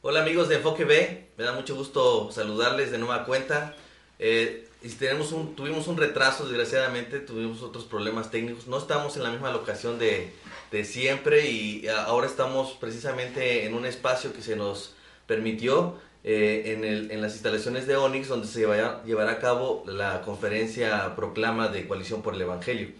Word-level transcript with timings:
Hola 0.00 0.20
amigos 0.20 0.48
de 0.48 0.54
Enfoque 0.54 0.84
B, 0.84 1.26
me 1.36 1.42
da 1.42 1.52
mucho 1.54 1.74
gusto 1.74 2.30
saludarles 2.30 2.92
de 2.92 2.98
nueva 2.98 3.24
cuenta. 3.24 3.74
Eh, 4.20 4.68
y 4.80 4.88
tenemos 4.90 5.32
un, 5.32 5.56
tuvimos 5.56 5.88
un 5.88 5.96
retraso, 5.96 6.46
desgraciadamente, 6.46 7.18
tuvimos 7.18 7.62
otros 7.62 7.84
problemas 7.84 8.30
técnicos. 8.30 8.68
No 8.68 8.78
estamos 8.78 9.16
en 9.16 9.24
la 9.24 9.32
misma 9.32 9.50
locación 9.50 9.98
de, 9.98 10.32
de 10.70 10.84
siempre 10.84 11.50
y 11.50 11.88
ahora 11.88 12.28
estamos 12.28 12.74
precisamente 12.80 13.66
en 13.66 13.74
un 13.74 13.86
espacio 13.86 14.32
que 14.32 14.40
se 14.40 14.54
nos 14.54 14.94
permitió 15.26 15.96
eh, 16.22 16.74
en, 16.76 16.84
el, 16.84 17.10
en, 17.10 17.20
las 17.20 17.32
instalaciones 17.32 17.88
de 17.88 17.96
Onyx, 17.96 18.28
donde 18.28 18.46
se 18.46 18.66
vaya, 18.66 19.02
llevará 19.02 19.32
a 19.32 19.38
cabo 19.40 19.82
la 19.84 20.22
conferencia 20.22 21.16
proclama 21.16 21.66
de 21.66 21.88
Coalición 21.88 22.22
por 22.22 22.36
el 22.36 22.42
Evangelio. 22.42 22.90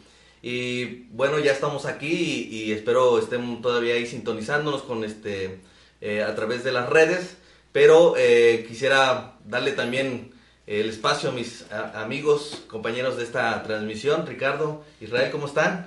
Y 0.42 1.04
bueno, 1.12 1.38
ya 1.38 1.52
estamos 1.52 1.86
aquí 1.86 2.48
y, 2.50 2.64
y 2.64 2.72
espero 2.72 3.20
estén 3.20 3.62
todavía 3.62 3.94
ahí 3.94 4.04
sintonizándonos 4.04 4.82
con 4.82 5.04
este 5.04 5.60
eh, 6.00 6.22
a 6.22 6.34
través 6.34 6.64
de 6.64 6.72
las 6.72 6.88
redes, 6.88 7.36
pero 7.72 8.14
eh, 8.16 8.64
quisiera 8.68 9.36
darle 9.44 9.72
también 9.72 10.32
el 10.66 10.90
espacio 10.90 11.30
a 11.30 11.32
mis 11.32 11.64
amigos, 11.94 12.64
compañeros 12.68 13.16
de 13.16 13.24
esta 13.24 13.62
transmisión. 13.62 14.26
Ricardo, 14.26 14.84
Israel, 15.00 15.30
¿cómo 15.30 15.46
están? 15.46 15.84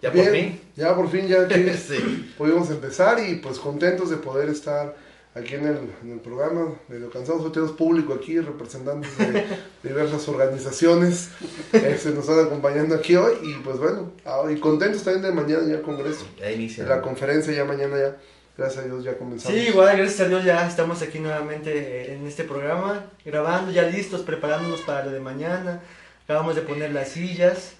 Ya 0.00 0.10
por 0.10 0.24
fin. 0.30 0.60
Ya 0.74 0.96
por 0.96 1.10
fin, 1.10 1.28
ya 1.28 1.46
pudimos 2.38 2.70
empezar 2.70 3.20
y 3.24 3.36
pues 3.36 3.58
contentos 3.58 4.10
de 4.10 4.16
poder 4.16 4.48
estar 4.48 4.96
aquí 5.34 5.54
en 5.54 5.66
el, 5.66 5.78
en 6.02 6.12
el 6.12 6.20
programa, 6.20 6.74
medio 6.88 7.10
cansados, 7.10 7.50
tenemos 7.52 7.74
público 7.76 8.12
aquí, 8.12 8.38
representantes 8.38 9.16
de 9.16 9.44
diversas 9.82 10.28
organizaciones, 10.28 11.30
eh, 11.72 11.98
se 12.00 12.10
nos 12.10 12.28
están 12.28 12.46
acompañando 12.46 12.94
aquí 12.94 13.16
hoy 13.16 13.34
y 13.42 13.54
pues 13.62 13.78
bueno, 13.78 14.12
ah, 14.24 14.42
y 14.50 14.58
contentos 14.58 15.02
también 15.02 15.22
de 15.22 15.32
mañana 15.32 15.66
ya 15.66 15.74
el 15.74 15.82
Congreso. 15.82 16.26
Ya 16.38 16.50
inicia. 16.50 16.84
La 16.84 17.00
conferencia 17.00 17.52
ya 17.52 17.64
mañana 17.64 17.96
ya. 17.98 18.16
Gracias 18.56 18.84
a 18.84 18.86
Dios 18.86 19.02
ya 19.02 19.16
comenzamos. 19.16 19.58
Sí, 19.58 19.68
igual, 19.68 19.96
gracias 19.96 20.20
a 20.20 20.28
Dios 20.28 20.44
ya 20.44 20.66
estamos 20.66 21.00
aquí 21.00 21.18
nuevamente 21.18 22.12
en 22.12 22.26
este 22.26 22.44
programa, 22.44 23.04
grabando, 23.24 23.72
ya 23.72 23.84
listos, 23.84 24.20
preparándonos 24.20 24.82
para 24.82 25.06
lo 25.06 25.10
de 25.10 25.20
mañana. 25.20 25.80
Acabamos 26.24 26.54
de 26.54 26.62
poner 26.62 26.92
las 26.92 27.08
sillas. 27.08 27.72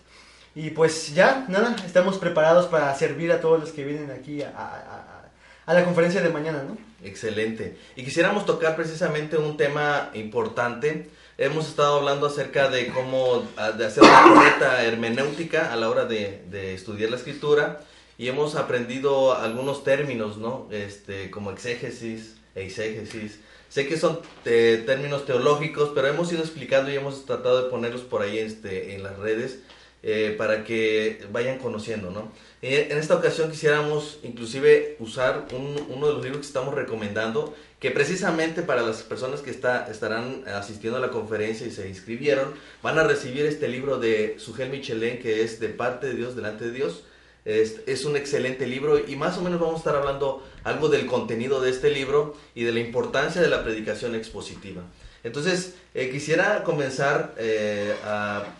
Y 0.54 0.70
pues 0.70 1.14
ya, 1.14 1.44
nada, 1.48 1.76
estamos 1.84 2.18
preparados 2.18 2.66
para 2.66 2.94
servir 2.94 3.32
a 3.32 3.40
todos 3.40 3.60
los 3.60 3.70
que 3.72 3.84
vienen 3.84 4.10
aquí 4.10 4.42
a, 4.42 5.22
a, 5.66 5.74
la 5.74 5.84
conferencia 5.84 6.20
de 6.20 6.28
mañana, 6.28 6.62
¿no? 6.62 6.76
Excelente. 7.02 7.76
Y 7.96 8.04
quisiéramos 8.04 8.44
tocar 8.46 8.76
precisamente 8.76 9.36
un 9.36 9.56
tema 9.56 10.10
importante. 10.14 11.08
Hemos 11.38 11.68
estado 11.68 11.98
hablando 11.98 12.26
acerca 12.26 12.68
de 12.68 12.88
cómo 12.88 13.46
de 13.76 13.86
hacer 13.86 14.02
una 14.02 14.22
correcta 14.34 14.84
hermenéutica 14.84 15.72
a 15.72 15.76
la 15.76 15.88
hora 15.88 16.04
de, 16.06 16.44
de 16.50 16.74
estudiar 16.74 17.10
la 17.10 17.16
escritura 17.16 17.80
y 18.22 18.28
hemos 18.28 18.54
aprendido 18.54 19.34
algunos 19.34 19.82
términos, 19.82 20.36
¿no? 20.36 20.68
Este, 20.70 21.28
como 21.32 21.50
exégesis, 21.50 22.36
eisegesis. 22.54 23.40
Sé 23.68 23.88
que 23.88 23.98
son 23.98 24.20
eh, 24.44 24.80
términos 24.86 25.26
teológicos, 25.26 25.90
pero 25.92 26.06
hemos 26.06 26.32
ido 26.32 26.40
explicando 26.40 26.92
y 26.92 26.94
hemos 26.94 27.26
tratado 27.26 27.64
de 27.64 27.68
ponerlos 27.68 28.02
por 28.02 28.22
ahí 28.22 28.38
este, 28.38 28.94
en 28.94 29.02
las 29.02 29.18
redes 29.18 29.58
eh, 30.04 30.36
para 30.38 30.62
que 30.62 31.26
vayan 31.32 31.58
conociendo, 31.58 32.12
¿no? 32.12 32.30
Eh, 32.62 32.86
en 32.92 32.98
esta 32.98 33.16
ocasión 33.16 33.50
quisiéramos 33.50 34.20
inclusive 34.22 34.94
usar 35.00 35.48
uno 35.52 36.06
de 36.06 36.12
los 36.12 36.22
libros 36.22 36.42
que 36.42 36.46
estamos 36.46 36.76
recomendando, 36.76 37.56
que 37.80 37.90
precisamente 37.90 38.62
para 38.62 38.82
las 38.82 39.02
personas 39.02 39.40
que 39.40 39.50
está, 39.50 39.90
estarán 39.90 40.44
asistiendo 40.46 40.98
a 40.98 41.00
la 41.00 41.10
conferencia 41.10 41.66
y 41.66 41.72
se 41.72 41.88
inscribieron, 41.88 42.54
van 42.84 43.00
a 43.00 43.02
recibir 43.02 43.46
este 43.46 43.66
libro 43.66 43.98
de 43.98 44.36
Sugel 44.38 44.70
Michelén, 44.70 45.18
que 45.18 45.42
es 45.42 45.58
De 45.58 45.70
parte 45.70 46.06
de 46.06 46.14
Dios, 46.14 46.36
delante 46.36 46.66
de 46.66 46.70
Dios, 46.70 47.02
es, 47.44 48.04
un 48.04 48.16
excelente 48.16 48.66
libro 48.66 48.98
y 48.98 49.16
más 49.16 49.36
o 49.38 49.42
menos 49.42 49.60
vamos 49.60 49.76
a 49.76 49.78
estar 49.78 49.96
hablando 49.96 50.46
algo 50.64 50.88
del 50.88 51.06
contenido 51.06 51.60
de 51.60 51.70
este 51.70 51.90
libro 51.90 52.36
y 52.54 52.64
de 52.64 52.72
la 52.72 52.80
importancia 52.80 53.40
de 53.40 53.48
la 53.48 53.64
predicación 53.64 54.14
expositiva. 54.14 54.82
Entonces, 55.24 55.74
eh, 55.94 56.10
quisiera 56.10 56.64
comenzar 56.64 57.34
eh, 57.38 57.94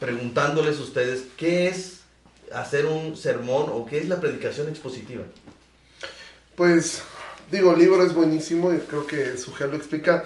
preguntándoles 0.01 0.79
a 0.79 0.83
ustedes 0.83 1.25
qué 1.37 1.69
es 1.69 2.01
hacer 2.53 2.87
un 2.87 3.17
sermón 3.17 3.67
o 3.73 3.87
qué 3.87 3.99
es 3.99 4.09
la 4.09 4.21
predicación 4.21 4.69
expositiva. 4.69 5.25
Pues, 6.55 7.03
digo, 7.51 7.73
el 7.73 7.79
libro 7.79 8.05
es 8.05 8.15
buenísimo 8.15 8.73
y 8.73 8.79
creo 8.79 9.07
que 9.07 9.37
Sujel 9.37 9.71
lo 9.71 9.77
explica 9.77 10.25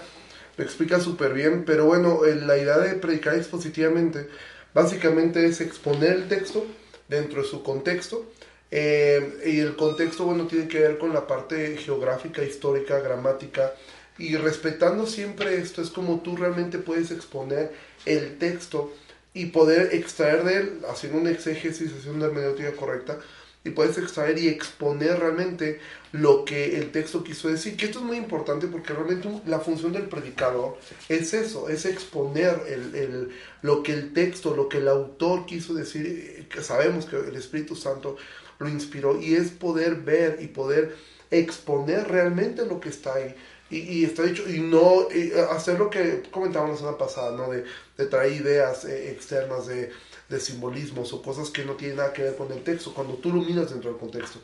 lo 0.57 0.65
explica 0.65 1.01
súper 1.01 1.35
bien, 1.35 1.65
pero 1.67 1.85
bueno, 1.85 2.21
la 2.25 2.57
idea 2.57 2.79
de 2.79 2.95
predicar 2.95 3.35
expositivamente 3.35 4.29
básicamente 4.73 5.45
es 5.45 5.61
exponer 5.61 6.13
el 6.13 6.29
texto 6.29 6.65
dentro 7.09 7.43
de 7.43 7.49
su 7.49 7.63
contexto 7.63 8.25
eh, 8.71 9.43
y 9.47 9.61
el 9.61 9.77
contexto, 9.77 10.25
bueno, 10.25 10.47
tiene 10.47 10.69
que 10.69 10.81
ver 10.81 10.99
con 10.99 11.13
la 11.13 11.27
parte 11.27 11.77
geográfica, 11.77 12.43
histórica, 12.43 13.01
gramática. 13.01 13.75
Y 14.19 14.37
respetando 14.37 15.07
siempre 15.07 15.59
esto, 15.59 15.83
es 15.83 15.91
como 15.91 16.21
tú 16.21 16.37
realmente 16.37 16.79
puedes 16.79 17.11
exponer 17.11 17.73
el 18.07 18.39
texto 18.39 18.93
y 19.35 19.47
poder 19.47 19.95
extraer 19.95 20.45
de 20.45 20.57
él, 20.57 20.81
haciendo 20.89 21.19
un 21.19 21.29
exégesis, 21.29 21.93
haciendo 21.93 22.15
una 22.15 22.27
hermenéutica 22.27 22.73
correcta, 22.73 23.19
y 23.63 23.71
puedes 23.71 23.99
extraer 23.99 24.39
y 24.39 24.49
exponer 24.49 25.19
realmente 25.19 25.81
lo 26.13 26.45
que 26.45 26.79
el 26.79 26.93
texto 26.93 27.25
quiso 27.25 27.49
decir. 27.49 27.77
Que 27.77 27.87
esto 27.87 27.99
es 27.99 28.05
muy 28.05 28.17
importante 28.17 28.69
porque 28.69 28.93
realmente 28.93 29.29
la 29.45 29.59
función 29.59 29.93
del 29.93 30.05
predicador 30.05 30.79
es 31.09 31.35
eso, 31.35 31.69
es 31.69 31.85
exponer 31.85 32.63
el, 32.69 32.95
el, 32.95 33.29
lo 33.63 33.83
que 33.83 33.93
el 33.93 34.13
texto, 34.13 34.55
lo 34.55 34.69
que 34.69 34.79
el 34.79 34.89
autor 34.89 35.47
quiso 35.47 35.75
decir. 35.75 36.07
Eh, 36.07 36.47
que 36.49 36.63
sabemos 36.63 37.07
que 37.07 37.17
el 37.17 37.35
Espíritu 37.35 37.75
Santo 37.75 38.17
lo 38.59 38.69
inspiró 38.69 39.21
y 39.21 39.35
es 39.35 39.51
poder 39.51 39.97
ver 39.97 40.39
y 40.41 40.49
poder 40.49 40.97
exponer 41.31 42.09
realmente 42.09 42.65
lo 42.67 42.81
que 42.81 42.89
está 42.89 43.15
ahí. 43.15 43.35
Y, 43.69 44.05
está 44.05 44.23
dicho, 44.23 44.49
y 44.49 44.61
no 44.61 45.09
hacer 45.51 45.77
lo 45.77 45.91
que 45.91 46.23
comentábamos 46.31 46.75
la 46.75 46.79
semana 46.79 46.99
pasada, 46.99 47.37
¿no? 47.37 47.51
De, 47.51 47.65
de 47.99 48.07
traer 48.07 48.33
ideas 48.33 48.85
eh, 48.85 49.11
externas 49.11 49.67
de, 49.67 49.91
de, 50.29 50.41
simbolismos 50.41 51.13
o 51.13 51.21
cosas 51.21 51.51
que 51.51 51.65
no 51.65 51.73
tienen 51.73 51.97
nada 51.97 52.13
que 52.13 52.23
ver 52.23 52.37
con 52.37 52.53
el 52.53 52.63
texto, 52.63 52.95
cuando 52.95 53.15
tú 53.15 53.33
lo 53.33 53.43
miras 53.43 53.71
dentro 53.71 53.91
del 53.91 53.99
contexto. 53.99 54.39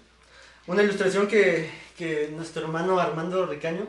Una 0.67 0.83
ilustración 0.83 1.29
que, 1.29 1.71
que 1.97 2.33
nuestro 2.35 2.63
hermano 2.63 2.99
Armando 2.99 3.47
Ricaño 3.47 3.87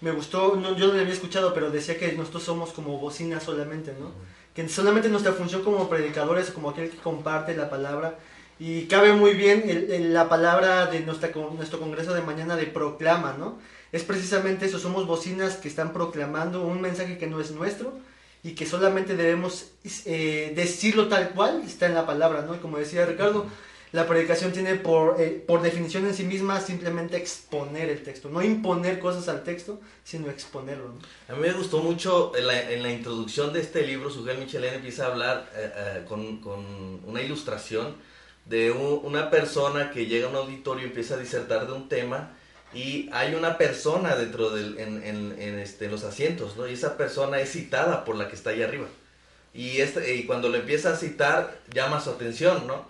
me 0.00 0.10
gustó, 0.10 0.56
no, 0.56 0.76
yo 0.76 0.88
no 0.88 0.94
la 0.94 1.02
había 1.02 1.14
escuchado, 1.14 1.54
pero 1.54 1.70
decía 1.70 1.96
que 1.96 2.12
nosotros 2.12 2.42
somos 2.42 2.72
como 2.72 2.98
bocina 2.98 3.38
solamente, 3.38 3.94
¿no? 3.98 4.10
Que 4.54 4.68
solamente 4.68 5.08
nuestra 5.08 5.32
función 5.32 5.62
como 5.62 5.88
predicadores, 5.88 6.50
como 6.50 6.70
aquel 6.70 6.90
que 6.90 6.96
comparte 6.96 7.56
la 7.56 7.70
palabra, 7.70 8.18
y 8.58 8.84
cabe 8.86 9.12
muy 9.12 9.34
bien 9.34 9.64
la 10.12 10.28
palabra 10.28 10.86
de 10.86 11.00
nuestra, 11.00 11.30
nuestro 11.56 11.80
congreso 11.80 12.14
de 12.14 12.22
mañana 12.22 12.56
de 12.56 12.66
proclama, 12.66 13.34
¿no? 13.38 13.58
Es 13.92 14.02
precisamente 14.02 14.66
eso, 14.66 14.78
somos 14.78 15.06
bocinas 15.06 15.56
que 15.56 15.68
están 15.68 15.92
proclamando 15.92 16.62
un 16.62 16.80
mensaje 16.80 17.18
que 17.18 17.26
no 17.26 17.40
es 17.40 17.50
nuestro 17.50 17.92
y 18.42 18.54
que 18.54 18.66
solamente 18.66 19.16
debemos 19.16 19.70
eh, 20.04 20.52
decirlo 20.54 21.08
tal 21.08 21.30
cual 21.30 21.62
está 21.64 21.86
en 21.86 21.94
la 21.94 22.06
palabra, 22.06 22.42
¿no? 22.42 22.60
Como 22.60 22.78
decía 22.78 23.06
Ricardo, 23.06 23.46
la 23.92 24.06
predicación 24.06 24.52
tiene 24.52 24.74
por, 24.74 25.20
eh, 25.20 25.42
por 25.46 25.62
definición 25.62 26.04
en 26.06 26.14
sí 26.14 26.24
misma 26.24 26.60
simplemente 26.60 27.16
exponer 27.16 27.88
el 27.88 28.02
texto, 28.02 28.28
no 28.28 28.42
imponer 28.42 28.98
cosas 28.98 29.28
al 29.28 29.44
texto, 29.44 29.80
sino 30.02 30.28
exponerlo. 30.28 30.94
A 31.28 31.34
mí 31.34 31.40
me 31.40 31.52
gustó 31.52 31.78
mucho 31.78 32.32
en 32.36 32.46
la, 32.48 32.70
en 32.70 32.82
la 32.82 32.90
introducción 32.90 33.52
de 33.52 33.60
este 33.60 33.86
libro, 33.86 34.10
Sugel 34.10 34.38
Michelén 34.38 34.74
empieza 34.74 35.04
a 35.04 35.12
hablar 35.12 35.50
eh, 35.54 36.04
con, 36.08 36.38
con 36.38 37.00
una 37.06 37.22
ilustración 37.22 37.94
de 38.46 38.70
una 38.70 39.30
persona 39.30 39.90
que 39.90 40.06
llega 40.06 40.26
a 40.26 40.30
un 40.30 40.36
auditorio 40.36 40.84
y 40.84 40.88
empieza 40.88 41.14
a 41.14 41.18
disertar 41.18 41.66
de 41.66 41.72
un 41.72 41.88
tema 41.88 42.30
y 42.74 43.08
hay 43.12 43.34
una 43.34 43.56
persona 43.56 44.16
dentro 44.16 44.56
en, 44.56 45.58
este, 45.58 45.88
los 45.88 46.04
asientos, 46.04 46.56
¿no? 46.56 46.66
Y 46.66 46.72
esa 46.72 46.96
persona 46.96 47.40
es 47.40 47.52
citada 47.52 48.04
por 48.04 48.16
la 48.16 48.28
que 48.28 48.34
está 48.34 48.50
ahí 48.50 48.62
arriba. 48.62 48.86
Y, 49.54 49.80
este, 49.80 50.26
cuando 50.26 50.48
lo 50.48 50.56
empieza 50.56 50.92
a 50.92 50.96
citar, 50.96 51.56
llama 51.72 52.00
su 52.00 52.10
atención, 52.10 52.66
¿no? 52.66 52.86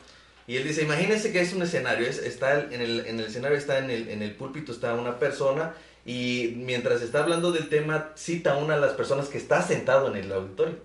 Y 0.47 0.57
él 0.57 0.65
dice, 0.65 0.83
imagínense 0.83 1.33
que 1.33 1.41
es 1.41 1.53
un 1.53 1.63
escenario, 1.63 2.07
es, 2.07 2.19
está 2.19 2.61
en, 2.61 2.81
el, 2.81 3.07
en 3.07 3.21
el 3.21 3.27
escenario, 3.27 3.57
está 3.57 3.79
en 3.79 3.91
el, 3.91 4.09
en 4.09 4.23
el 4.23 4.35
púlpito, 4.35 4.73
está 4.73 4.95
una 4.95 5.19
persona 5.19 5.75
y 6.07 6.55
mientras 6.57 7.01
está 7.01 7.23
hablando 7.23 7.53
del 7.53 7.69
tema, 7.69 8.13
cita 8.15 8.53
a 8.53 8.57
una 8.57 8.75
de 8.75 8.81
las 8.81 8.93
personas 8.93 9.29
que 9.29 9.39
está 9.39 9.63
sentado 9.63 10.09
en 10.09 10.17
el 10.17 10.33
auditorio. 10.33 10.77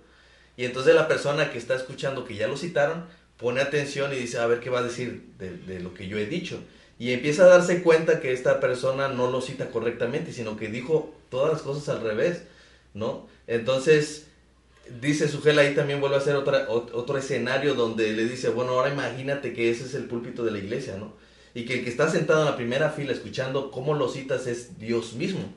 Y 0.56 0.66
entonces 0.66 0.96
la 0.96 1.08
persona 1.08 1.52
que 1.52 1.58
está 1.58 1.76
escuchando, 1.76 2.26
que 2.26 2.36
ya 2.36 2.48
lo 2.48 2.58
citaron, 2.58 3.06
pone 3.40 3.62
atención 3.62 4.14
y 4.14 4.18
dice, 4.18 4.38
a 4.38 4.46
ver 4.48 4.60
qué 4.60 4.70
va 4.70 4.80
a 4.80 4.84
decir 4.84 5.24
de, 5.40 5.80
lo 5.80 5.94
que 5.94 6.08
yo 6.08 6.18
he 6.18 6.26
dicho. 6.26 6.60
y 7.00 7.14
empieza 7.14 7.44
a 7.46 7.48
darse 7.48 7.82
cuenta 7.82 8.20
que 8.20 8.34
esta 8.34 8.60
persona 8.60 9.08
no 9.08 9.32
lo 9.32 9.40
cita 9.42 9.72
correctamente, 9.72 10.34
sino 10.34 10.58
que 10.58 10.68
dijo 10.68 11.16
todas 11.30 11.54
las 11.54 11.62
cosas 11.62 11.88
al 11.88 12.02
revés, 12.02 12.44
¿no? 12.94 13.28
Entonces, 13.48 14.28
dice 15.02 15.30
Sugel 15.30 15.58
ahí 15.60 15.74
también 15.74 16.02
vuelve 16.02 16.18
a 16.18 16.20
hacer 16.20 16.36
otra, 16.36 16.68
otro 16.70 17.18
escenario 17.18 17.74
donde 17.76 18.12
le 18.12 18.26
dice, 18.26 18.50
bueno, 18.50 18.74
ahora 18.74 18.92
imagínate 18.92 19.54
que 19.54 19.72
ese 19.72 19.86
es 19.86 19.94
el 19.94 20.06
púlpito 20.06 20.44
de 20.44 20.52
la 20.52 20.58
iglesia, 20.58 20.98
¿no? 20.98 21.14
Y 21.54 21.64
que 21.66 21.76
el 21.76 21.84
que 21.86 21.90
está 21.90 22.10
sentado 22.10 22.42
en 22.42 22.48
la 22.48 22.58
primera 22.58 22.90
fila 22.90 23.14
escuchando 23.14 23.72
cómo 23.72 23.94
lo 23.94 24.10
citas 24.10 24.46
es 24.48 24.78
Dios 24.78 25.14
mismo, 25.14 25.54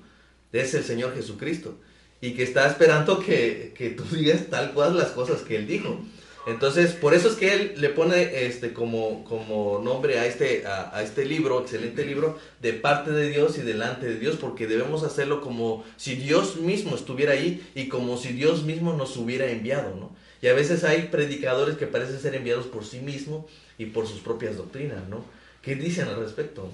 es 0.52 0.75
el 0.75 0.84
Señor 0.84 1.14
Jesucristo, 1.14 1.76
y 2.20 2.34
que 2.34 2.44
está 2.44 2.69
esperando 2.69 3.19
que, 3.19 3.75
que 3.76 3.90
tú 3.90 4.05
digas 4.12 4.46
tal 4.49 4.73
cual 4.73 4.96
las 4.96 5.11
cosas 5.11 5.43
que 5.43 5.56
Él 5.56 5.67
dijo. 5.67 6.00
Entonces, 6.46 6.92
por 6.92 7.14
eso 7.14 7.28
es 7.28 7.36
que 7.36 7.54
él 7.54 7.74
le 7.76 7.88
pone 7.88 8.46
este 8.46 8.72
como, 8.72 9.24
como 9.24 9.80
nombre 9.82 10.18
a 10.18 10.26
este, 10.26 10.66
a, 10.66 11.00
este 11.02 11.24
libro, 11.24 11.60
excelente 11.60 12.04
libro, 12.04 12.36
de 12.60 12.72
parte 12.72 13.12
de 13.12 13.28
Dios 13.28 13.58
y 13.58 13.62
delante 13.62 14.06
de 14.06 14.18
Dios, 14.18 14.36
porque 14.40 14.66
debemos 14.66 15.04
hacerlo 15.04 15.40
como 15.40 15.84
si 15.96 16.16
Dios 16.16 16.56
mismo 16.56 16.96
estuviera 16.96 17.34
ahí 17.34 17.64
y 17.76 17.88
como 17.88 18.16
si 18.16 18.32
Dios 18.32 18.64
mismo 18.64 18.92
nos 18.92 19.16
hubiera 19.16 19.50
enviado, 19.50 19.94
¿no? 19.94 20.16
Y 20.40 20.48
a 20.48 20.54
veces 20.54 20.82
hay 20.82 21.02
predicadores 21.02 21.76
que 21.76 21.86
parecen 21.86 22.18
ser 22.18 22.34
enviados 22.34 22.66
por 22.66 22.84
sí 22.84 22.98
mismos 22.98 23.44
y 23.78 23.86
por 23.86 24.08
sus 24.08 24.20
propias 24.20 24.56
doctrinas, 24.56 25.08
¿no? 25.08 25.24
¿Qué 25.62 25.76
dicen 25.76 26.08
al 26.08 26.18
respecto? 26.18 26.68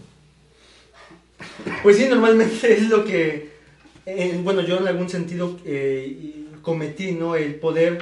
Pues 1.82 1.98
sí, 1.98 2.06
normalmente 2.08 2.72
es 2.72 2.88
lo 2.88 3.04
que, 3.04 3.50
bueno, 4.42 4.62
yo 4.62 4.78
en 4.78 4.88
algún 4.88 5.10
sentido 5.10 5.58
eh, 5.66 6.46
cometí, 6.62 7.12
¿no? 7.12 7.36
El 7.36 7.56
poder 7.56 7.98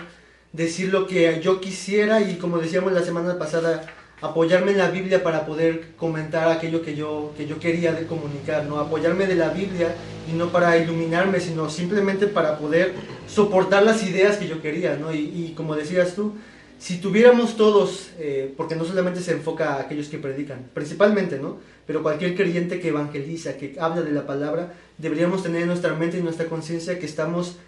decir 0.57 0.91
lo 0.91 1.07
que 1.07 1.41
yo 1.43 1.61
quisiera 1.61 2.23
y 2.23 2.37
como 2.37 2.59
decíamos 2.59 2.93
la 2.93 3.03
semana 3.03 3.39
pasada, 3.39 3.87
apoyarme 4.23 4.73
en 4.73 4.79
la 4.79 4.91
Biblia 4.91 5.23
para 5.23 5.45
poder 5.45 5.89
comentar 5.97 6.51
aquello 6.51 6.83
que 6.83 6.97
yo, 6.97 7.35
que 7.37 7.47
yo 7.47 7.59
quería 7.59 7.93
de 7.93 8.07
comunicar, 8.07 8.65
¿no? 8.65 8.79
Apoyarme 8.79 9.27
de 9.27 9.35
la 9.35 9.51
Biblia 9.51 9.95
y 10.31 10.35
no 10.35 10.51
para 10.51 10.79
iluminarme, 10.79 11.41
sino 11.41 11.69
simplemente 11.69 12.27
para 12.27 12.59
poder 12.59 12.95
soportar 13.29 13.83
las 13.83 14.03
ideas 14.03 14.39
que 14.39 14.49
yo 14.49 14.63
quería, 14.63 14.97
¿no? 14.97 15.13
Y, 15.13 15.53
como 15.55 15.77
decías 15.77 16.15
tú, 16.15 16.35
si 16.79 16.99
tuviéramos 16.99 17.57
todos, 17.57 18.11
eh, 18.19 18.53
porque 18.57 18.77
no 18.77 18.85
solamente 18.85 19.21
se 19.21 19.33
enfoca 19.33 19.75
a 19.75 19.81
aquellos 19.83 20.09
que 20.09 20.19
predican, 20.19 20.71
principalmente, 20.73 21.39
¿no? 21.39 21.59
Pero 21.87 22.03
cualquier 22.03 22.35
creyente 22.35 22.81
que 22.81 22.89
evangeliza, 22.89 23.57
que 23.59 23.77
habla 23.79 24.03
de 24.03 24.13
la 24.13 24.27
palabra, 24.27 24.73
deberíamos 24.97 25.43
tener 25.43 25.63
en 25.63 25.69
nuestra 25.69 25.95
mente 25.95 26.19
y 26.19 26.23
nuestra 26.23 26.47
conciencia 26.47 26.99
que 26.99 27.07
estamos 27.07 27.59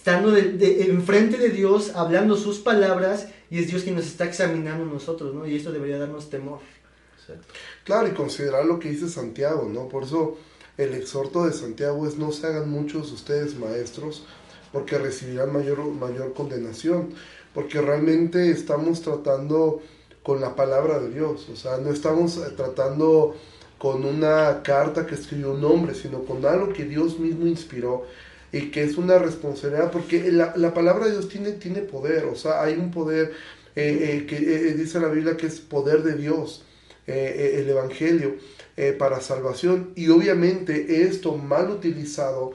estando 0.00 0.30
de, 0.30 0.84
enfrente 0.84 1.36
de 1.36 1.50
Dios, 1.50 1.92
hablando 1.94 2.34
sus 2.34 2.58
palabras, 2.58 3.28
y 3.50 3.58
es 3.58 3.68
Dios 3.68 3.82
quien 3.82 3.96
nos 3.96 4.06
está 4.06 4.24
examinando 4.24 4.86
nosotros, 4.86 5.34
¿no? 5.34 5.46
Y 5.46 5.56
esto 5.56 5.72
debería 5.72 5.98
darnos 5.98 6.30
temor. 6.30 6.60
Claro, 7.84 8.08
y 8.08 8.12
considerar 8.12 8.64
lo 8.64 8.78
que 8.78 8.88
dice 8.88 9.10
Santiago, 9.10 9.68
¿no? 9.70 9.88
Por 9.88 10.04
eso 10.04 10.38
el 10.78 10.94
exhorto 10.94 11.44
de 11.44 11.52
Santiago 11.52 12.08
es 12.08 12.16
no 12.16 12.32
se 12.32 12.46
hagan 12.46 12.70
muchos 12.70 13.12
ustedes 13.12 13.58
maestros, 13.58 14.24
porque 14.72 14.96
recibirán 14.96 15.52
mayor, 15.52 15.84
mayor 15.84 16.32
condenación, 16.32 17.10
porque 17.52 17.82
realmente 17.82 18.50
estamos 18.50 19.02
tratando 19.02 19.82
con 20.22 20.40
la 20.40 20.56
palabra 20.56 20.98
de 20.98 21.10
Dios, 21.10 21.46
o 21.52 21.56
sea, 21.56 21.76
no 21.76 21.90
estamos 21.90 22.40
tratando 22.56 23.36
con 23.76 24.06
una 24.06 24.62
carta 24.62 25.06
que 25.06 25.14
escribió 25.14 25.52
un 25.52 25.64
hombre, 25.64 25.94
sino 25.94 26.24
con 26.24 26.44
algo 26.46 26.72
que 26.72 26.86
Dios 26.86 27.18
mismo 27.18 27.46
inspiró 27.46 28.06
y 28.52 28.70
que 28.70 28.82
es 28.82 28.96
una 28.96 29.18
responsabilidad, 29.18 29.90
porque 29.90 30.32
la, 30.32 30.52
la, 30.56 30.74
palabra 30.74 31.06
de 31.06 31.12
Dios 31.12 31.28
tiene, 31.28 31.52
tiene 31.52 31.80
poder, 31.80 32.24
o 32.24 32.34
sea, 32.34 32.62
hay 32.62 32.74
un 32.74 32.90
poder 32.90 33.32
eh, 33.76 34.22
eh, 34.22 34.26
que 34.26 34.36
eh, 34.36 34.74
dice 34.74 34.98
la 34.98 35.08
Biblia 35.08 35.36
que 35.36 35.46
es 35.46 35.60
poder 35.60 36.02
de 36.02 36.14
Dios, 36.16 36.64
el 37.06 37.68
Evangelio, 37.68 38.36
para 38.98 39.20
salvación, 39.20 39.90
y 39.96 40.10
obviamente 40.10 41.02
esto 41.02 41.36
mal 41.36 41.68
utilizado 41.70 42.52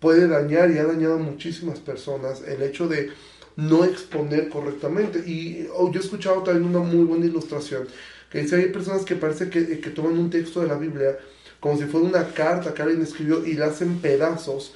puede 0.00 0.26
dañar 0.26 0.70
y 0.70 0.78
ha 0.78 0.84
dañado 0.84 1.14
a 1.14 1.18
muchísimas 1.18 1.78
personas 1.78 2.42
el 2.46 2.62
hecho 2.62 2.88
de 2.88 3.10
no 3.56 3.84
exponer 3.84 4.48
correctamente. 4.48 5.18
Y 5.28 5.68
oh, 5.74 5.92
yo 5.92 6.00
he 6.00 6.02
escuchado 6.02 6.42
también 6.42 6.74
una 6.74 6.78
muy 6.78 7.04
buena 7.04 7.26
ilustración, 7.26 7.86
que 8.30 8.42
dice, 8.42 8.56
hay 8.56 8.70
personas 8.70 9.04
que 9.04 9.14
parece 9.14 9.50
que, 9.50 9.78
que 9.78 9.90
toman 9.90 10.16
un 10.18 10.30
texto 10.30 10.62
de 10.62 10.68
la 10.68 10.78
Biblia 10.78 11.18
como 11.60 11.76
si 11.76 11.84
fuera 11.84 12.06
una 12.06 12.32
carta 12.32 12.72
que 12.72 12.82
alguien 12.82 13.02
escribió 13.02 13.44
y 13.44 13.54
la 13.54 13.66
hacen 13.66 13.98
pedazos 13.98 14.74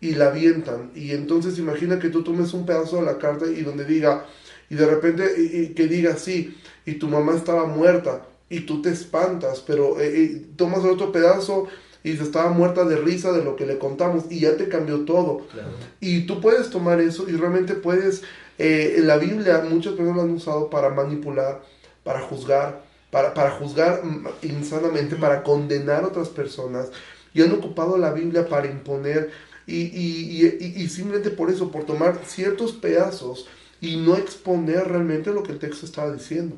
y 0.00 0.14
la 0.14 0.28
avientan. 0.28 0.90
Y 0.94 1.12
entonces 1.12 1.58
imagina 1.58 1.98
que 1.98 2.10
tú 2.10 2.22
tomes 2.22 2.52
un 2.54 2.66
pedazo 2.66 2.96
de 2.96 3.02
la 3.02 3.18
carta 3.18 3.46
y 3.46 3.62
donde 3.62 3.84
diga, 3.84 4.26
y 4.70 4.74
de 4.74 4.86
repente 4.86 5.34
y, 5.36 5.68
que 5.68 5.86
diga 5.86 6.16
sí, 6.16 6.56
y 6.84 6.94
tu 6.94 7.08
mamá 7.08 7.34
estaba 7.34 7.66
muerta, 7.66 8.26
y 8.48 8.60
tú 8.60 8.82
te 8.82 8.90
espantas, 8.90 9.62
pero 9.66 10.00
eh, 10.00 10.42
tomas 10.56 10.84
el 10.84 10.90
otro 10.90 11.10
pedazo 11.10 11.66
y 12.02 12.16
se 12.16 12.22
estaba 12.22 12.50
muerta 12.50 12.84
de 12.84 12.96
risa 12.96 13.32
de 13.32 13.42
lo 13.42 13.56
que 13.56 13.66
le 13.66 13.78
contamos 13.78 14.24
y 14.30 14.40
ya 14.40 14.56
te 14.56 14.68
cambió 14.68 15.00
todo. 15.00 15.46
Y 16.00 16.26
tú 16.26 16.40
puedes 16.40 16.68
tomar 16.68 17.00
eso 17.00 17.28
y 17.28 17.32
realmente 17.32 17.74
puedes, 17.74 18.22
eh, 18.58 19.00
la 19.02 19.16
Biblia 19.16 19.64
muchas 19.68 19.94
personas 19.94 20.16
lo 20.16 20.22
han 20.22 20.30
usado 20.30 20.68
para 20.68 20.90
manipular, 20.90 21.62
para 22.04 22.20
juzgar, 22.20 22.82
para, 23.10 23.32
para 23.32 23.52
juzgar 23.52 24.02
insanamente, 24.42 25.16
para 25.16 25.42
condenar 25.42 26.04
a 26.04 26.08
otras 26.08 26.28
personas. 26.28 26.90
Y 27.32 27.42
han 27.42 27.52
ocupado 27.52 27.96
la 27.96 28.12
Biblia 28.12 28.48
para 28.48 28.66
imponer 28.66 29.30
y, 29.66 29.82
y, 29.82 30.74
y, 30.76 30.88
simplemente 30.88 31.30
por 31.30 31.50
eso, 31.50 31.70
por 31.70 31.84
tomar 31.84 32.20
ciertos 32.26 32.72
pedazos 32.72 33.46
y 33.80 33.96
no 33.96 34.16
exponer 34.16 34.88
realmente 34.88 35.32
lo 35.32 35.42
que 35.42 35.52
el 35.52 35.58
texto 35.58 35.86
estaba 35.86 36.12
diciendo. 36.12 36.56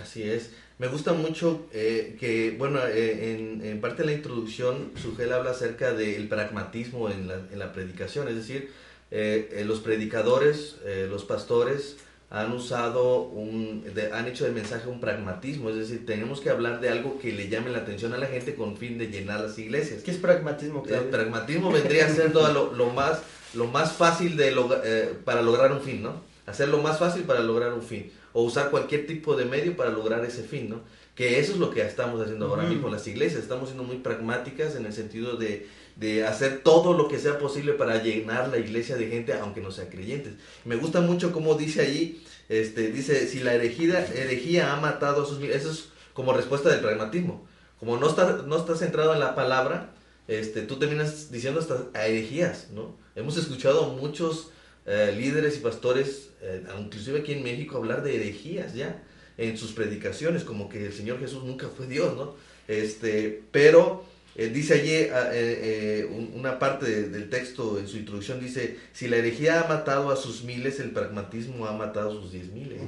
Así 0.00 0.22
es. 0.22 0.50
Me 0.78 0.86
gusta 0.86 1.12
mucho 1.12 1.66
eh, 1.72 2.16
que, 2.20 2.54
bueno, 2.56 2.78
eh, 2.86 3.34
en, 3.34 3.64
en, 3.64 3.80
parte 3.80 4.02
de 4.02 4.06
la 4.06 4.12
introducción, 4.12 4.92
Sugel 5.00 5.32
habla 5.32 5.50
acerca 5.50 5.92
del 5.92 6.28
pragmatismo 6.28 7.10
en 7.10 7.26
la, 7.26 7.34
en 7.52 7.58
la 7.58 7.72
predicación, 7.72 8.28
es 8.28 8.36
decir, 8.36 8.70
eh, 9.10 9.62
los 9.66 9.80
predicadores, 9.80 10.76
los 11.08 11.24
pastores, 11.24 11.96
han 12.30 12.52
usado 12.52 13.22
un, 13.22 13.84
han 14.12 14.26
hecho 14.26 14.44
del 14.44 14.52
mensaje 14.52 14.88
un 14.88 15.00
pragmatismo, 15.00 15.70
es 15.70 15.76
decir, 15.76 16.04
tenemos 16.04 16.40
que 16.40 16.50
hablar 16.50 16.80
de 16.80 16.90
algo 16.90 17.18
que 17.18 17.32
le 17.32 17.48
llame 17.48 17.70
la 17.70 17.78
atención 17.78 18.12
a 18.12 18.18
la 18.18 18.26
gente 18.26 18.54
con 18.54 18.76
fin 18.76 18.98
de 18.98 19.06
llenar 19.06 19.40
las 19.40 19.58
iglesias. 19.58 20.02
¿Qué 20.02 20.10
es 20.10 20.18
pragmatismo? 20.18 20.84
El 20.86 21.04
pragmatismo 21.04 21.72
vendría 21.72 22.06
a 22.06 22.10
ser 22.10 22.32
todo 22.32 22.52
lo, 22.52 22.74
lo, 22.74 22.90
más, 22.90 23.22
lo 23.54 23.66
más 23.66 23.92
fácil 23.92 24.36
de 24.36 24.54
eh, 24.84 25.14
para 25.24 25.40
lograr 25.40 25.72
un 25.72 25.80
fin, 25.80 26.02
¿no? 26.02 26.20
Hacer 26.44 26.68
lo 26.68 26.82
más 26.82 26.98
fácil 26.98 27.22
para 27.22 27.40
lograr 27.40 27.72
un 27.72 27.82
fin, 27.82 28.10
o 28.34 28.42
usar 28.42 28.70
cualquier 28.70 29.06
tipo 29.06 29.34
de 29.34 29.46
medio 29.46 29.76
para 29.76 29.90
lograr 29.90 30.24
ese 30.24 30.42
fin, 30.42 30.68
¿no? 30.68 30.80
Que 31.14 31.40
eso 31.40 31.52
es 31.52 31.58
lo 31.58 31.70
que 31.70 31.80
estamos 31.80 32.20
haciendo 32.20 32.46
ahora 32.46 32.64
mismo 32.64 32.88
las 32.88 33.06
iglesias, 33.06 33.42
estamos 33.42 33.70
siendo 33.70 33.84
muy 33.84 33.96
pragmáticas 33.96 34.76
en 34.76 34.86
el 34.86 34.92
sentido 34.92 35.36
de 35.36 35.66
de 35.98 36.24
hacer 36.24 36.60
todo 36.62 36.92
lo 36.92 37.08
que 37.08 37.18
sea 37.18 37.38
posible 37.38 37.72
para 37.72 38.00
llenar 38.02 38.48
la 38.48 38.58
iglesia 38.58 38.96
de 38.96 39.08
gente, 39.08 39.32
aunque 39.32 39.60
no 39.60 39.72
sean 39.72 39.88
creyentes. 39.88 40.34
Me 40.64 40.76
gusta 40.76 41.00
mucho 41.00 41.32
como 41.32 41.54
dice 41.54 41.80
allí, 41.80 42.22
este, 42.48 42.92
dice, 42.92 43.26
si 43.26 43.40
la 43.40 43.54
herejía, 43.54 44.06
herejía 44.06 44.72
ha 44.72 44.80
matado 44.80 45.24
a 45.24 45.26
sus... 45.26 45.42
Eso 45.42 45.72
es 45.72 45.88
como 46.14 46.32
respuesta 46.32 46.70
del 46.70 46.80
pragmatismo. 46.80 47.46
Como 47.80 47.96
no 47.96 48.08
está, 48.08 48.44
no 48.46 48.56
está 48.56 48.76
centrado 48.76 49.12
en 49.12 49.20
la 49.20 49.34
palabra, 49.34 49.92
este, 50.28 50.62
tú 50.62 50.78
terminas 50.78 51.32
diciendo 51.32 51.60
hasta 51.60 51.88
herejías, 52.06 52.68
¿no? 52.70 52.96
Hemos 53.16 53.36
escuchado 53.36 53.88
muchos 53.88 54.50
eh, 54.86 55.14
líderes 55.16 55.56
y 55.56 55.60
pastores, 55.60 56.30
eh, 56.42 56.64
inclusive 56.78 57.20
aquí 57.20 57.32
en 57.32 57.42
México, 57.42 57.76
hablar 57.76 58.04
de 58.04 58.14
herejías 58.14 58.74
ya 58.74 59.02
en 59.36 59.58
sus 59.58 59.72
predicaciones, 59.72 60.44
como 60.44 60.68
que 60.68 60.86
el 60.86 60.92
Señor 60.92 61.18
Jesús 61.18 61.42
nunca 61.42 61.68
fue 61.68 61.86
Dios, 61.86 62.16
¿no? 62.16 62.36
Este, 62.68 63.42
pero 63.50 64.04
eh, 64.38 64.50
dice 64.50 64.74
allí 64.74 64.92
eh, 64.92 65.10
eh, 65.12 66.28
una 66.32 66.60
parte 66.60 67.08
del 67.08 67.28
texto 67.28 67.76
en 67.76 67.88
su 67.88 67.96
introducción, 67.96 68.38
dice, 68.38 68.78
si 68.92 69.08
la 69.08 69.16
herejía 69.16 69.62
ha 69.62 69.68
matado 69.68 70.12
a 70.12 70.16
sus 70.16 70.44
miles, 70.44 70.78
el 70.78 70.92
pragmatismo 70.92 71.66
ha 71.66 71.72
matado 71.72 72.10
a 72.10 72.22
sus 72.22 72.30
diez 72.30 72.52
miles. 72.52 72.80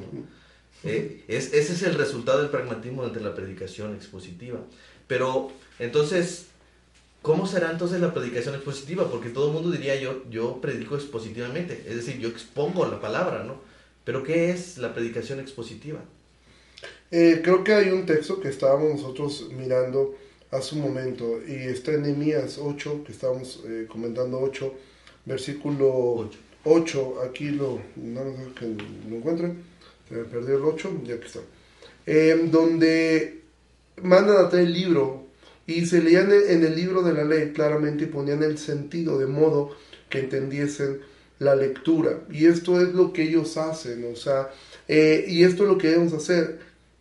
es, 0.85 1.53
ese 1.53 1.73
es 1.73 1.83
el 1.83 1.95
resultado 1.95 2.39
del 2.39 2.51
pragmatismo 2.51 3.05
entre 3.05 3.21
la 3.21 3.35
predicación 3.35 3.97
expositiva. 3.97 4.61
Pero 5.09 5.51
entonces, 5.81 6.47
¿cómo 7.21 7.49
será 7.49 7.73
entonces 7.73 8.01
la 8.01 8.15
predicación 8.15 8.55
expositiva? 8.55 9.11
Porque 9.11 9.31
todo 9.31 9.49
el 9.49 9.53
mundo 9.53 9.73
diría 9.73 9.97
yo, 9.97 10.23
yo 10.31 10.61
predico 10.61 10.95
expositivamente, 10.95 11.85
es 11.85 11.97
decir, 11.97 12.21
yo 12.21 12.29
expongo 12.29 12.87
la 12.87 13.01
palabra, 13.01 13.43
¿no? 13.43 13.61
Pero 14.05 14.23
¿qué 14.23 14.51
es 14.51 14.79
la 14.79 14.95
predicación 14.95 15.41
expositiva? 15.41 15.99
creo 17.11 17.65
que 17.65 17.75
hay 17.75 17.91
un 17.91 18.07
texto 18.07 18.39
que 18.39 18.49
estábamos 18.49 18.93
nosotros 18.93 19.49
mirando 19.51 20.15
hace 20.51 20.75
un 20.75 20.83
momento. 20.83 21.41
Y 21.47 21.55
está 21.55 21.93
en 21.93 22.03
Nehemías 22.03 22.59
8, 22.59 23.05
que 23.05 23.13
estamos 23.13 23.63
eh, 23.67 23.87
comentando 23.89 24.41
8, 24.41 24.75
versículo 25.27 26.31
8. 26.65 27.23
Aquí 27.29 27.51
lo, 27.51 27.81
no 27.97 28.55
que 28.55 28.67
lo 29.09 29.17
encuentren, 29.17 29.63
perdió 30.09 30.57
el 30.57 30.65
8, 30.65 31.03
ya 31.05 31.19
que 31.19 31.27
está. 31.27 31.41
Eh, 32.07 32.49
donde 32.51 33.41
mandan 34.03 34.45
a 34.45 34.49
traer 34.49 34.67
el 34.67 34.73
libro 34.73 35.27
y 35.67 35.87
se 35.87 36.03
leían 36.03 36.33
en 36.33 36.65
el 36.65 36.75
libro 36.75 37.03
de 37.03 37.13
la 37.13 37.25
ley 37.25 37.53
claramente 37.53 38.05
y 38.05 38.09
ponían 38.09 38.43
el 38.43 38.59
sentido 38.59 39.19
de 39.19 39.27
modo 39.27 39.77
que 40.09 40.21
entendiesen 40.21 41.01
la 41.39 41.55
lectura. 41.55 42.21
Y 42.31 42.47
esto 42.47 42.81
es 42.81 42.95
lo 42.95 43.13
que 43.13 43.23
ellos 43.23 43.57
hacen, 43.57 44.11
o 44.13 44.17
sea, 44.17 44.51
eh, 44.89 45.25
y 45.29 45.45
esto 45.45 45.63
es 45.63 45.69
lo 45.69 45.79
que 45.79 45.89
debemos 45.89 46.13
hacer 46.13 46.59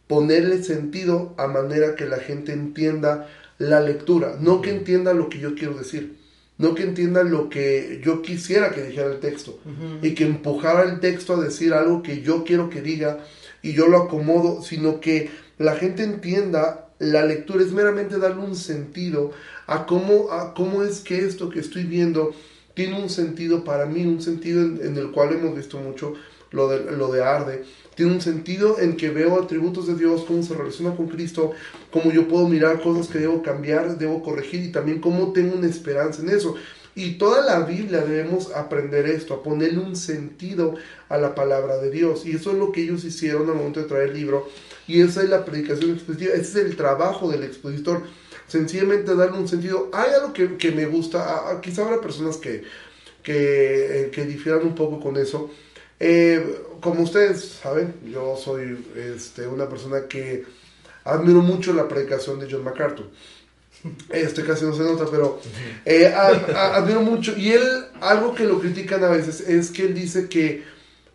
ponerle 0.07 0.63
sentido 0.63 1.35
a 1.37 1.47
manera 1.47 1.95
que 1.95 2.05
la 2.05 2.17
gente 2.17 2.51
entienda 2.51 3.29
la 3.59 3.81
lectura, 3.81 4.37
no 4.39 4.61
que 4.61 4.71
entienda 4.71 5.13
lo 5.13 5.29
que 5.29 5.39
yo 5.39 5.53
quiero 5.53 5.75
decir, 5.75 6.17
no 6.57 6.75
que 6.75 6.83
entienda 6.83 7.23
lo 7.23 7.49
que 7.49 8.01
yo 8.03 8.21
quisiera 8.21 8.71
que 8.71 8.83
dijera 8.83 9.11
el 9.11 9.19
texto 9.19 9.59
y 10.01 10.13
que 10.13 10.25
empujara 10.25 10.83
el 10.83 10.99
texto 10.99 11.35
a 11.35 11.41
decir 11.41 11.73
algo 11.73 12.01
que 12.01 12.21
yo 12.21 12.43
quiero 12.43 12.69
que 12.69 12.81
diga 12.81 13.19
y 13.61 13.73
yo 13.73 13.87
lo 13.87 13.97
acomodo, 13.97 14.61
sino 14.61 14.99
que 14.99 15.29
la 15.57 15.75
gente 15.75 16.03
entienda 16.03 16.89
la 16.99 17.25
lectura. 17.25 17.63
Es 17.63 17.71
meramente 17.71 18.17
darle 18.17 18.43
un 18.43 18.55
sentido 18.55 19.31
a 19.67 19.85
cómo, 19.85 20.31
a 20.31 20.53
cómo 20.53 20.83
es 20.83 20.99
que 20.99 21.19
esto 21.19 21.49
que 21.49 21.59
estoy 21.59 21.83
viendo 21.83 22.33
tiene 22.73 23.01
un 23.01 23.09
sentido 23.09 23.63
para 23.63 23.85
mí, 23.85 24.05
un 24.05 24.21
sentido 24.21 24.61
en, 24.61 24.97
el 24.97 25.11
cual 25.11 25.33
hemos 25.33 25.55
visto 25.55 25.79
mucho 25.79 26.13
lo 26.51 26.67
de, 26.67 26.91
lo 26.91 27.11
de 27.11 27.23
Arde, 27.23 27.63
tiene 27.95 28.13
un 28.13 28.21
sentido 28.21 28.79
en 28.79 28.95
que 28.95 29.09
veo 29.09 29.41
atributos 29.41 29.87
de 29.87 29.95
Dios, 29.95 30.23
cómo 30.25 30.41
se 30.41 30.53
relaciona 30.53 30.95
con 30.95 31.07
Cristo, 31.07 31.51
cómo 31.91 32.11
yo 32.11 32.27
puedo 32.27 32.47
mirar 32.47 32.81
cosas 32.81 33.07
que 33.07 33.19
debo 33.19 33.43
cambiar, 33.43 33.97
debo 33.97 34.23
corregir 34.23 34.63
y 34.63 34.71
también 34.71 35.01
cómo 35.01 35.33
tengo 35.33 35.55
una 35.55 35.67
esperanza 35.67 36.21
en 36.21 36.29
eso. 36.29 36.55
Y 36.95 37.17
toda 37.17 37.45
la 37.45 37.65
Biblia 37.65 38.01
debemos 38.01 38.51
aprender 38.53 39.05
esto, 39.05 39.33
a 39.33 39.43
ponerle 39.43 39.79
un 39.79 39.95
sentido 39.95 40.75
a 41.07 41.17
la 41.17 41.35
palabra 41.35 41.77
de 41.77 41.91
Dios. 41.91 42.25
Y 42.25 42.31
eso 42.31 42.51
es 42.51 42.57
lo 42.57 42.71
que 42.71 42.83
ellos 42.83 43.03
hicieron 43.03 43.49
al 43.49 43.55
momento 43.55 43.81
de 43.81 43.87
traer 43.87 44.09
el 44.09 44.15
libro. 44.15 44.49
Y 44.87 45.01
esa 45.01 45.21
es 45.21 45.29
la 45.29 45.45
predicación 45.45 45.91
expositiva, 45.91 46.33
ese 46.33 46.41
es 46.41 46.55
el 46.65 46.75
trabajo 46.75 47.29
del 47.29 47.43
expositor. 47.43 48.03
Sencillamente 48.47 49.15
darle 49.15 49.37
un 49.37 49.47
sentido. 49.47 49.89
Hay 49.93 50.11
algo 50.13 50.33
que, 50.33 50.57
que 50.57 50.71
me 50.71 50.87
gusta, 50.87 51.59
quizá 51.61 51.83
habrá 51.83 52.01
personas 52.01 52.37
que, 52.37 52.63
que, 53.23 54.05
eh, 54.05 54.09
que 54.11 54.25
difieran 54.25 54.65
un 54.65 54.75
poco 54.75 54.99
con 54.99 55.17
eso. 55.17 55.51
Eh, 55.99 56.61
como 56.79 57.03
ustedes 57.03 57.59
saben, 57.61 57.93
yo 58.05 58.37
soy 58.37 58.85
este, 58.95 59.47
una 59.47 59.67
persona 59.67 60.07
que 60.07 60.45
admiro 61.03 61.41
mucho 61.41 61.73
la 61.73 61.87
predicación 61.87 62.39
de 62.39 62.47
John 62.49 62.63
MacArthur. 62.63 63.09
Este 64.09 64.43
casi 64.43 64.65
no 64.65 64.75
se 64.75 64.83
nota, 64.83 65.05
pero 65.09 65.39
eh, 65.85 66.07
admiro 66.07 67.01
mucho. 67.01 67.37
Y 67.37 67.51
él, 67.51 67.63
algo 68.01 68.33
que 68.33 68.45
lo 68.45 68.59
critican 68.59 69.03
a 69.03 69.09
veces 69.09 69.41
es 69.41 69.71
que 69.71 69.83
él 69.83 69.93
dice 69.93 70.27
que 70.27 70.63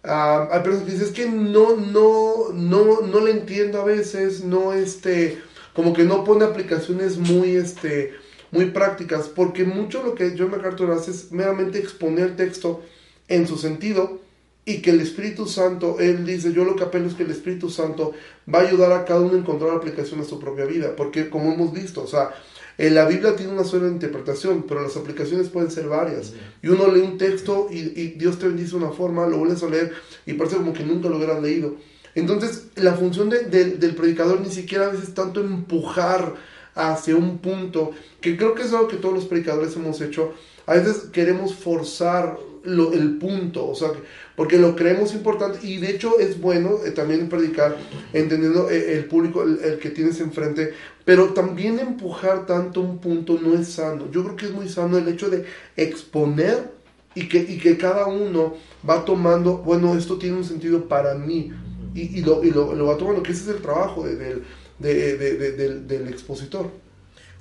uh, 0.05 0.51
hay 0.51 0.61
personas 0.63 0.85
que 0.85 0.93
dicen 0.93 1.09
es 1.09 1.13
que 1.13 1.27
no, 1.29 1.77
no, 1.77 2.53
no, 2.53 3.01
no 3.03 3.21
le 3.21 3.33
entiendo 3.33 3.83
a 3.83 3.85
veces, 3.85 4.45
no 4.45 4.73
este, 4.73 5.43
como 5.75 5.93
que 5.93 6.05
no 6.05 6.25
pone 6.25 6.45
aplicaciones 6.45 7.19
muy, 7.19 7.57
este, 7.57 8.15
muy 8.51 8.67
prácticas, 8.67 9.29
porque 9.29 9.65
mucho 9.65 10.03
lo 10.03 10.15
que 10.15 10.35
John 10.37 10.51
MacArthur 10.51 10.91
hace 10.93 11.11
es 11.11 11.33
meramente 11.33 11.79
exponer 11.79 12.29
el 12.29 12.37
texto 12.37 12.83
en 13.29 13.47
su 13.47 13.59
sentido 13.59 14.24
y 14.67 14.81
que 14.81 14.91
el 14.91 15.01
Espíritu 15.01 15.47
Santo, 15.47 15.99
él 16.01 16.25
dice, 16.25 16.53
yo 16.53 16.65
lo 16.65 16.75
que 16.75 16.85
apelo 16.85 17.07
es 17.07 17.15
que 17.15 17.25
el 17.25 17.31
Espíritu 17.31 17.69
Santo 17.69 18.13
va 18.53 18.61
a 18.61 18.63
ayudar 18.63 18.93
a 18.93 19.05
cada 19.05 19.21
uno 19.21 19.35
a 19.35 19.39
encontrar 19.39 19.71
aplicación 19.71 20.21
a 20.21 20.25
su 20.25 20.39
propia 20.39 20.65
vida, 20.65 20.97
porque 20.97 21.29
como 21.29 21.53
hemos 21.53 21.73
visto, 21.73 22.03
o 22.03 22.07
sea, 22.07 22.31
en 22.77 22.95
la 22.95 23.05
Biblia 23.07 23.37
tiene 23.37 23.53
una 23.53 23.65
sola 23.65 23.89
interpretación, 23.89 24.65
pero 24.67 24.83
las 24.83 24.97
aplicaciones 24.97 25.49
pueden 25.49 25.71
ser 25.71 25.89
varias. 25.89 26.33
Y 26.61 26.69
uno 26.69 26.89
lee 26.89 27.03
un 27.03 27.19
texto 27.19 27.69
y, 27.71 28.15
Dios 28.17 28.39
te 28.39 28.49
bendice 28.49 28.71
de 28.71 28.79
una 28.79 28.91
forma, 28.91 29.27
lo 29.27 29.39
vuelves 29.39 29.63
a 29.63 29.69
leer 29.69 29.93
y 30.27 30.33
parece 30.33 30.57
como 30.57 30.73
que 30.73 30.83
nunca 30.83 31.09
lo 31.09 31.17
hubieras 31.17 31.41
leído. 31.41 31.77
Entonces, 32.17 32.69
la 32.77 32.95
función 32.95 33.29
del 33.29 33.95
predicador 33.97 34.41
ni 34.41 34.51
siquiera 34.51 34.87
a 34.87 34.91
veces 34.91 35.15
tanto 35.15 35.41
empujar 35.41 36.35
hacia 36.75 37.15
un 37.15 37.39
punto, 37.39 37.93
que 38.21 38.37
creo 38.37 38.55
que 38.55 38.63
es 38.63 38.73
algo 38.73 38.89
que 38.89 38.97
todos 38.97 39.15
los 39.15 39.27
predicadores 39.27 39.77
hemos 39.77 40.01
hecho. 40.01 40.35
A 40.67 40.75
veces 40.75 41.11
queremos 41.13 41.55
forzar 41.55 42.37
lo, 42.65 42.93
el 42.93 43.19
punto, 43.19 43.69
o 43.69 43.75
sea, 43.75 43.91
porque 44.37 44.59
lo 44.59 44.75
creemos 44.75 45.15
importante 45.15 45.65
y 45.67 45.79
de 45.79 45.91
hecho 45.91 46.19
es 46.19 46.41
bueno 46.41 46.79
eh, 46.85 46.91
también 46.91 47.29
predicar 47.29 47.77
entendiendo 48.13 48.69
eh, 48.71 48.95
el 48.95 49.07
público, 49.07 49.43
el, 49.43 49.79
que 49.79 49.91
tienes 49.91 50.21
enfrente, 50.21 50.75
pero 51.05 51.35
también 51.35 51.79
empujar 51.79 52.47
tanto 52.47 52.81
un 52.81 52.99
punto 52.99 53.39
no 53.41 53.55
es 53.55 53.69
sano. 53.69 54.11
Yo 54.11 54.25
creo 54.25 54.37
que 54.37 54.47
es 54.47 54.53
muy 54.53 54.69
sano 54.69 54.99
el 54.99 55.09
hecho 55.09 55.31
de 55.31 55.45
exponer 55.77 56.73
y 57.15 57.29
que, 57.29 57.39
y 57.39 57.59
que 57.59 57.77
cada 57.77 58.07
uno 58.07 58.55
va 58.89 59.05
tomando, 59.05 59.59
bueno, 59.59 59.97
esto 59.97 60.19
tiene 60.19 60.37
un 60.37 60.45
sentido 60.45 60.89
para 60.89 61.15
mí 61.15 61.53
y, 61.95 62.19
y, 62.19 62.23
lo, 62.23 62.43
y 62.43 62.51
lo, 62.51 62.87
va 62.87 62.97
tomando, 62.97 63.23
que 63.23 63.33
ese 63.33 63.43
es 63.43 63.57
el 63.57 63.63
trabajo 63.63 64.05
de, 64.05 64.43
de, 64.79 65.81
del 65.81 66.09
expositor. 66.09 66.71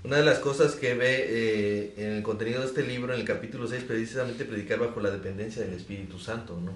Una 0.03 0.17
de 0.17 0.25
las 0.25 0.39
cosas 0.39 0.75
que 0.75 0.95
ve 0.95 1.25
eh, 1.29 1.93
en 1.95 2.11
el 2.15 2.23
contenido 2.23 2.59
de 2.59 2.67
este 2.67 2.83
libro, 2.83 3.13
en 3.13 3.21
el 3.21 3.25
capítulo 3.25 3.67
6, 3.67 3.85
precisamente 3.87 4.43
predicar 4.43 4.79
bajo 4.79 4.99
la 4.99 5.09
dependencia 5.09 5.61
del 5.63 5.73
Espíritu 5.73 6.19
Santo, 6.19 6.59
¿no? 6.59 6.73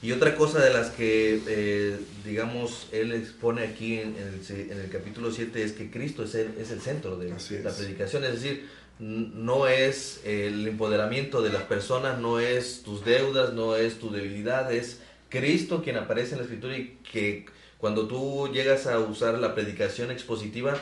Y 0.00 0.10
otra 0.12 0.34
cosa 0.34 0.58
de 0.58 0.72
las 0.72 0.90
que, 0.90 1.40
eh, 1.46 1.96
digamos, 2.24 2.88
él 2.90 3.12
expone 3.12 3.62
aquí 3.62 3.98
en, 4.00 4.16
el, 4.16 4.88
capítulo 4.90 5.30
7 5.30 5.62
es 5.62 5.72
que 5.72 5.90
Cristo 5.90 6.24
es 6.24 6.34
el, 6.34 6.54
es 6.58 6.70
el 6.70 6.80
centro 6.80 7.18
de 7.18 7.28
la 7.28 7.70
predicación, 7.70 8.24
es 8.24 8.32
decir, 8.32 8.68
no 8.98 9.68
es 9.68 10.20
el 10.24 10.66
empoderamiento 10.66 11.42
de 11.42 11.52
las 11.52 11.62
personas, 11.64 12.18
no 12.18 12.40
es 12.40 12.82
tus 12.82 13.04
deudas, 13.04 13.52
no 13.52 13.76
es 13.76 14.00
tu 14.00 14.10
debilidad, 14.10 14.72
es 14.72 15.00
Cristo 15.28 15.82
quien 15.84 15.98
aparece 15.98 16.32
en 16.32 16.38
la 16.38 16.44
escritura 16.44 16.76
y 16.76 16.98
que 17.10 17.46
cuando 17.78 18.08
tú 18.08 18.50
llegas 18.52 18.86
a 18.86 18.98
usar 18.98 19.38
la 19.38 19.54
predicación 19.54 20.10
expositiva, 20.10 20.80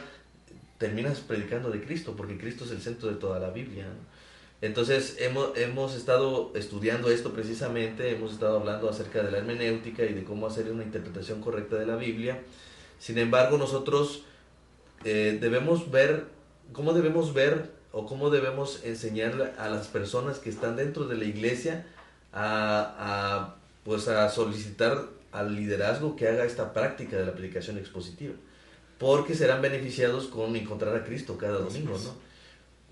terminas 0.81 1.21
predicando 1.21 1.71
de 1.71 1.83
Cristo, 1.83 2.15
porque 2.17 2.39
Cristo 2.39 2.65
es 2.65 2.71
el 2.71 2.81
centro 2.81 3.11
de 3.11 3.17
toda 3.17 3.39
la 3.39 3.51
Biblia. 3.51 3.87
Entonces 4.63 5.17
hemos, 5.21 5.57
hemos 5.59 5.95
estado 5.95 6.53
estudiando 6.55 7.11
esto 7.11 7.35
precisamente, 7.35 8.11
hemos 8.11 8.33
estado 8.33 8.59
hablando 8.59 8.89
acerca 8.89 9.23
de 9.23 9.31
la 9.31 9.39
hermenéutica 9.39 10.05
y 10.05 10.15
de 10.15 10.25
cómo 10.25 10.47
hacer 10.47 10.73
una 10.73 10.83
interpretación 10.83 11.43
correcta 11.43 11.77
de 11.77 11.85
la 11.85 11.97
Biblia. 11.97 12.41
Sin 12.99 13.19
embargo, 13.19 13.59
nosotros 13.59 14.23
eh, 15.05 15.37
debemos 15.39 15.91
ver, 15.91 16.25
cómo 16.73 16.95
debemos 16.95 17.35
ver 17.35 17.71
o 17.93 18.07
cómo 18.07 18.31
debemos 18.31 18.83
enseñar 18.83 19.55
a 19.59 19.69
las 19.69 19.89
personas 19.89 20.39
que 20.39 20.49
están 20.49 20.77
dentro 20.77 21.07
de 21.07 21.17
la 21.17 21.25
iglesia 21.25 21.87
a, 22.33 22.95
a, 22.99 23.57
pues 23.85 24.09
a 24.09 24.31
solicitar 24.31 25.09
al 25.31 25.55
liderazgo 25.55 26.17
que 26.17 26.27
haga 26.27 26.45
esta 26.45 26.73
práctica 26.73 27.19
de 27.19 27.27
la 27.27 27.33
predicación 27.33 27.77
expositiva 27.77 28.33
porque 29.01 29.35
serán 29.35 29.63
beneficiados 29.63 30.27
con 30.27 30.55
encontrar 30.55 30.95
a 30.95 31.05
Cristo 31.05 31.39
cada 31.39 31.59
domingo, 31.59 31.99
¿no? 32.05 32.15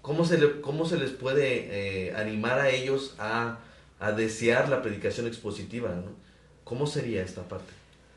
¿Cómo 0.00 0.24
se, 0.24 0.38
le, 0.38 0.62
cómo 0.62 0.86
se 0.86 0.96
les 0.96 1.10
puede 1.10 2.06
eh, 2.08 2.14
animar 2.14 2.58
a 2.60 2.70
ellos 2.70 3.14
a, 3.18 3.58
a, 4.00 4.12
desear 4.12 4.70
la 4.70 4.80
predicación 4.80 5.26
expositiva, 5.26 5.90
¿no? 5.90 6.12
¿Cómo 6.64 6.86
sería 6.86 7.22
esta 7.22 7.42
parte? 7.42 7.74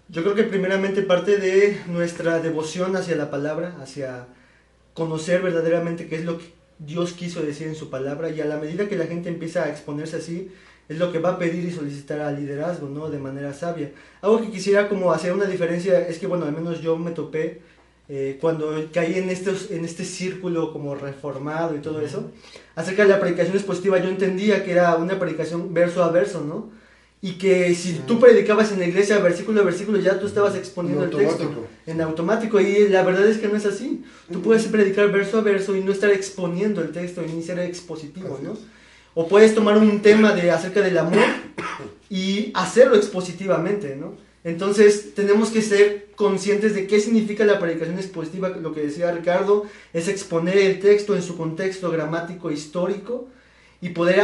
Yo 0.07 0.23
creo 0.23 0.35
que 0.35 0.43
primeramente 0.43 1.01
parte 1.01 1.37
de 1.37 1.81
nuestra 1.87 2.39
devoción 2.39 2.95
hacia 2.95 3.17
la 3.17 3.29
palabra, 3.29 3.75
hacia 3.81 4.25
conocer 4.93 5.41
verdaderamente 5.41 6.07
qué 6.07 6.15
es 6.15 6.23
lo 6.23 6.37
que 6.37 6.53
Dios 6.79 7.11
quiso 7.11 7.41
decir 7.41 7.67
en 7.67 7.75
su 7.75 7.89
palabra 7.89 8.29
y 8.29 8.39
a 8.39 8.45
la 8.45 8.55
medida 8.55 8.87
que 8.87 8.95
la 8.95 9.07
gente 9.07 9.27
empieza 9.27 9.65
a 9.65 9.69
exponerse 9.69 10.15
así, 10.15 10.49
es 10.87 10.97
lo 10.97 11.11
que 11.11 11.19
va 11.19 11.31
a 11.31 11.39
pedir 11.39 11.65
y 11.65 11.71
solicitar 11.71 12.21
al 12.21 12.37
liderazgo, 12.37 12.87
¿no? 12.87 13.09
De 13.09 13.19
manera 13.19 13.53
sabia. 13.53 13.91
Algo 14.21 14.39
que 14.39 14.49
quisiera 14.49 14.87
como 14.87 15.11
hacer 15.11 15.33
una 15.33 15.45
diferencia 15.45 16.07
es 16.07 16.19
que, 16.19 16.27
bueno, 16.27 16.45
al 16.45 16.53
menos 16.53 16.79
yo 16.79 16.95
me 16.95 17.11
topé 17.11 17.61
eh, 18.13 18.37
cuando 18.41 18.89
caí 18.91 19.17
en, 19.17 19.29
estos, 19.29 19.71
en 19.71 19.85
este 19.85 20.03
círculo 20.03 20.73
como 20.73 20.95
reformado 20.95 21.77
y 21.77 21.79
todo 21.79 22.01
eso, 22.01 22.29
acerca 22.75 23.03
de 23.03 23.07
la 23.07 23.21
predicación 23.21 23.55
expositiva, 23.55 23.99
yo 23.99 24.09
entendía 24.09 24.65
que 24.65 24.73
era 24.73 24.97
una 24.97 25.17
predicación 25.17 25.73
verso 25.73 26.03
a 26.03 26.11
verso, 26.11 26.41
¿no? 26.41 26.71
Y 27.21 27.37
que 27.37 27.73
si 27.73 28.01
tú 28.05 28.19
predicabas 28.19 28.73
en 28.73 28.79
la 28.79 28.87
iglesia 28.87 29.17
versículo 29.19 29.61
a 29.61 29.63
versículo, 29.63 29.97
ya 29.97 30.19
tú 30.19 30.27
estabas 30.27 30.57
exponiendo 30.57 31.05
el 31.05 31.09
texto 31.09 31.69
en 31.87 32.01
automático. 32.01 32.59
Y 32.59 32.89
la 32.89 33.03
verdad 33.03 33.25
es 33.27 33.37
que 33.37 33.47
no 33.47 33.55
es 33.55 33.65
así. 33.65 34.03
Tú 34.29 34.41
puedes 34.41 34.65
predicar 34.65 35.09
verso 35.09 35.37
a 35.37 35.41
verso 35.41 35.73
y 35.77 35.81
no 35.81 35.93
estar 35.93 36.09
exponiendo 36.09 36.81
el 36.81 36.91
texto 36.91 37.23
y 37.23 37.31
ni 37.31 37.41
ser 37.41 37.59
expositivo, 37.59 38.41
¿no? 38.43 38.57
O 39.13 39.29
puedes 39.29 39.55
tomar 39.55 39.77
un 39.77 40.01
tema 40.01 40.33
de, 40.33 40.51
acerca 40.51 40.81
del 40.81 40.97
amor 40.97 41.23
y 42.09 42.51
hacerlo 42.55 42.97
expositivamente, 42.97 43.95
¿no? 43.95 44.15
Entonces 44.43 45.13
tenemos 45.13 45.49
que 45.49 45.61
ser 45.61 46.07
conscientes 46.15 46.73
de 46.73 46.87
qué 46.87 46.99
significa 46.99 47.45
la 47.45 47.59
predicación 47.59 47.97
expositiva, 47.97 48.49
lo 48.49 48.73
que 48.73 48.81
decía 48.81 49.11
Ricardo, 49.11 49.65
es 49.93 50.07
exponer 50.07 50.57
el 50.57 50.79
texto 50.79 51.15
en 51.15 51.21
su 51.21 51.37
contexto 51.37 51.91
gramático 51.91 52.51
histórico 52.51 53.27
y 53.81 53.89
poder 53.89 54.21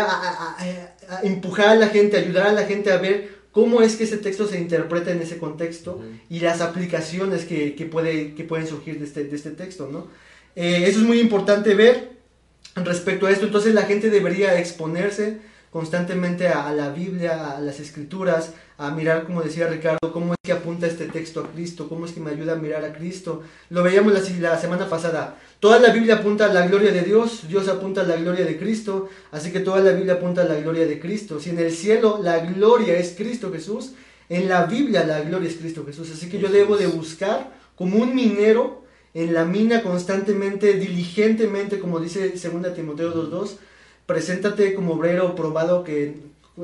empujar 1.23 1.69
a 1.69 1.75
la 1.75 1.87
gente, 1.87 2.17
ayudar 2.17 2.47
a 2.47 2.51
la 2.51 2.65
gente 2.65 2.91
a 2.91 2.97
ver 2.97 3.37
cómo 3.51 3.81
es 3.81 3.95
que 3.95 4.03
ese 4.03 4.17
texto 4.17 4.47
se 4.47 4.59
interpreta 4.59 5.11
en 5.11 5.21
ese 5.21 5.37
contexto 5.37 6.01
y 6.29 6.39
las 6.39 6.61
aplicaciones 6.61 7.45
que, 7.45 7.73
que, 7.75 7.85
puede, 7.85 8.35
que 8.35 8.43
pueden 8.43 8.67
surgir 8.67 8.99
de 8.99 9.05
este, 9.05 9.23
de 9.23 9.35
este 9.35 9.51
texto. 9.51 9.89
¿no? 9.91 10.07
Eh, 10.55 10.83
eso 10.87 10.99
es 10.99 11.05
muy 11.05 11.19
importante 11.19 11.73
ver 11.73 12.17
respecto 12.75 13.25
a 13.25 13.31
esto, 13.31 13.45
entonces 13.45 13.73
la 13.73 13.83
gente 13.83 14.09
debería 14.11 14.59
exponerse 14.59 15.39
constantemente 15.71 16.47
a, 16.47 16.71
la 16.71 16.89
Biblia, 16.89 17.55
a 17.55 17.59
las 17.59 17.79
escrituras, 17.79 18.53
a 18.77 18.91
mirar, 18.91 19.25
como 19.25 19.41
decía 19.41 19.67
Ricardo, 19.67 20.11
cómo 20.13 20.33
es 20.33 20.39
que 20.43 20.51
apunta 20.51 20.85
este 20.85 21.05
texto 21.05 21.39
a 21.39 21.51
Cristo, 21.51 21.89
cómo 21.89 22.05
es 22.05 22.11
que 22.11 22.19
me 22.19 22.29
ayuda 22.29 22.53
a 22.53 22.57
mirar 22.57 22.85
a 22.85 22.93
Cristo. 22.93 23.41
Lo 23.69 23.81
veíamos 23.81 24.13
la, 24.13 24.49
la 24.49 24.59
semana 24.59 24.87
pasada. 24.87 25.39
Toda 25.59 25.79
la 25.79 25.91
Biblia 25.91 26.15
apunta 26.15 26.45
a 26.45 26.53
la 26.53 26.67
gloria 26.67 26.91
de 26.91 27.01
Dios, 27.01 27.47
Dios 27.47 27.67
apunta 27.67 28.01
a 28.01 28.03
la 28.03 28.17
gloria 28.17 28.45
de 28.45 28.57
Cristo, 28.57 29.09
así 29.31 29.51
que 29.51 29.61
toda 29.61 29.79
la 29.81 29.91
Biblia 29.91 30.13
apunta 30.13 30.41
a 30.41 30.45
la 30.45 30.55
gloria 30.55 30.85
de 30.85 30.99
Cristo. 30.99 31.39
Si 31.39 31.49
en 31.49 31.57
el 31.59 31.71
cielo 31.71 32.19
la 32.21 32.39
gloria 32.39 32.97
es 32.97 33.15
Cristo 33.17 33.51
Jesús, 33.51 33.93
en 34.29 34.47
la 34.47 34.65
Biblia 34.65 35.03
la 35.03 35.21
gloria 35.21 35.49
es 35.49 35.55
Cristo 35.55 35.83
Jesús. 35.83 36.11
Así 36.11 36.29
que 36.29 36.37
yo 36.37 36.49
debo 36.49 36.77
de 36.77 36.85
buscar 36.85 37.51
como 37.75 37.97
un 37.97 38.13
minero 38.13 38.83
en 39.15 39.33
la 39.33 39.45
mina 39.45 39.81
constantemente, 39.81 40.73
diligentemente, 40.73 41.79
como 41.79 41.99
dice 41.99 42.29
2 42.29 42.75
Timoteo 42.75 43.13
2.2, 43.31 43.55
preséntate 44.05 44.75
como 44.75 44.93
obrero 44.93 45.33
probado 45.35 45.83
que 45.83 46.15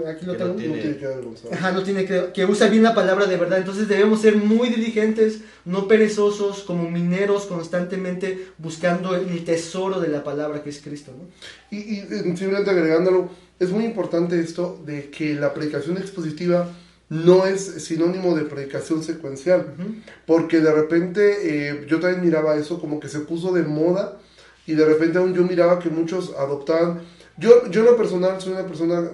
aquí 0.07 0.25
lo 0.25 0.33
Que 0.33 0.37
tengo. 0.39 0.53
no 0.53 0.55
tiene- 0.59 0.75
No 0.75 0.81
tiene 0.81 0.97
que 0.97 1.05
avergonzar. 1.05 1.53
Ajá, 1.53 1.71
no 1.71 1.83
tiene 1.83 2.05
que, 2.05 2.31
que 2.33 2.45
usa 2.45 2.67
bien 2.67 2.83
la 2.83 2.95
palabra 2.95 3.25
de 3.27 3.37
verdad. 3.37 3.59
Entonces 3.59 3.87
debemos 3.87 4.21
ser 4.21 4.35
muy 4.37 4.69
diligentes, 4.69 5.39
no 5.65 5.87
perezosos, 5.87 6.63
como 6.63 6.89
mineros 6.89 7.45
constantemente 7.45 8.47
buscando 8.57 9.15
el 9.15 9.43
tesoro 9.45 9.99
de 9.99 10.07
la 10.09 10.23
palabra 10.23 10.63
que 10.63 10.69
es 10.69 10.79
Cristo. 10.81 11.11
¿no? 11.17 11.27
Y, 11.75 11.77
y, 11.95 11.99
eh, 11.99 12.23
simplemente 12.35 12.69
agregándolo, 12.71 13.29
es 13.59 13.69
muy 13.69 13.85
importante 13.85 14.39
esto 14.39 14.81
de 14.85 15.09
que 15.09 15.35
la 15.35 15.53
predicación 15.53 15.97
expositiva 15.97 16.69
no 17.09 17.45
es 17.45 17.61
sinónimo 17.83 18.35
de 18.35 18.43
predicación 18.45 19.03
secuencial, 19.03 19.75
Ujú. 19.77 19.93
porque 20.25 20.59
de 20.61 20.71
repente 20.73 21.69
eh, 21.69 21.85
yo 21.87 21.99
también 21.99 22.25
miraba 22.25 22.55
eso 22.55 22.79
como 22.79 22.99
que 22.99 23.07
se 23.07 23.19
puso 23.19 23.53
de 23.53 23.61
moda 23.63 24.17
y 24.65 24.73
de 24.73 24.85
repente 24.85 25.19
aún 25.19 25.33
yo 25.35 25.43
miraba 25.43 25.77
que 25.77 25.89
muchos 25.89 26.33
adoptaban, 26.39 27.01
yo, 27.37 27.69
yo 27.69 27.81
en 27.81 27.85
lo 27.87 27.97
personal 27.97 28.39
soy 28.41 28.53
una 28.53 28.65
persona, 28.65 29.11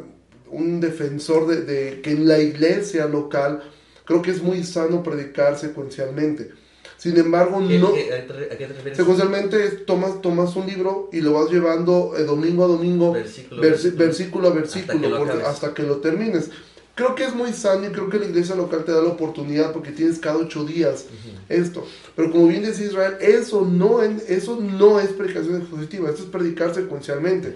un 0.51 0.79
defensor 0.81 1.47
de, 1.47 1.61
de 1.61 2.01
que 2.01 2.11
en 2.11 2.27
la 2.27 2.39
iglesia 2.39 3.05
local 3.07 3.63
creo 4.05 4.21
que 4.21 4.31
es 4.31 4.41
muy 4.41 4.63
sano 4.63 5.03
predicar 5.03 5.57
secuencialmente. 5.57 6.51
Sin 6.97 7.17
embargo, 7.17 7.63
¿Qué- 7.65 7.77
no... 7.79 7.93
qué- 7.93 8.13
¿A 8.13 8.57
qué 8.57 8.65
te? 8.67 8.95
Secuencialmente 8.95 9.57
tomas, 9.85 10.21
tomas 10.21 10.55
un 10.57 10.67
libro 10.67 11.09
y 11.13 11.21
lo 11.21 11.33
vas 11.33 11.49
llevando 11.49 12.13
eh, 12.17 12.23
domingo 12.23 12.65
a 12.65 12.67
domingo, 12.67 13.13
Versículo 13.13 13.61
a 13.61 13.65
versi- 13.65 13.95
versículo. 13.95 14.49
Hasta 14.49 14.93
que 14.99 15.07
lo 15.07 15.17
porque- 15.17 15.31
acabes. 15.33 15.47
hasta 15.47 15.73
que 15.73 15.83
lo 15.83 15.97
termines. 15.97 16.49
Creo 16.95 17.15
que 17.15 17.23
es 17.23 17.33
muy 17.33 17.53
sano 17.53 17.87
y 17.87 17.91
creo 17.91 18.09
que 18.09 18.19
la 18.19 18.25
iglesia 18.25 18.55
local 18.55 18.83
te 18.83 18.91
da 18.91 19.01
la 19.01 19.07
oportunidad 19.07 19.71
porque 19.71 19.91
tienes 19.91 20.19
cada 20.19 20.35
ocho 20.35 20.65
días 20.65 21.05
esto. 21.47 21.87
Pero 22.17 22.29
como 22.29 22.47
bien 22.47 22.63
dice 22.63 22.83
Israel, 22.83 23.13
eso 23.21 23.61
no, 23.65 24.03
en- 24.03 24.21
eso 24.27 24.57
no 24.59 24.99
es 24.99 25.07
predicación 25.11 25.61
expositiva, 25.61 26.09
eso 26.09 26.23
es 26.23 26.29
predicar 26.29 26.75
secuencialmente. 26.75 27.55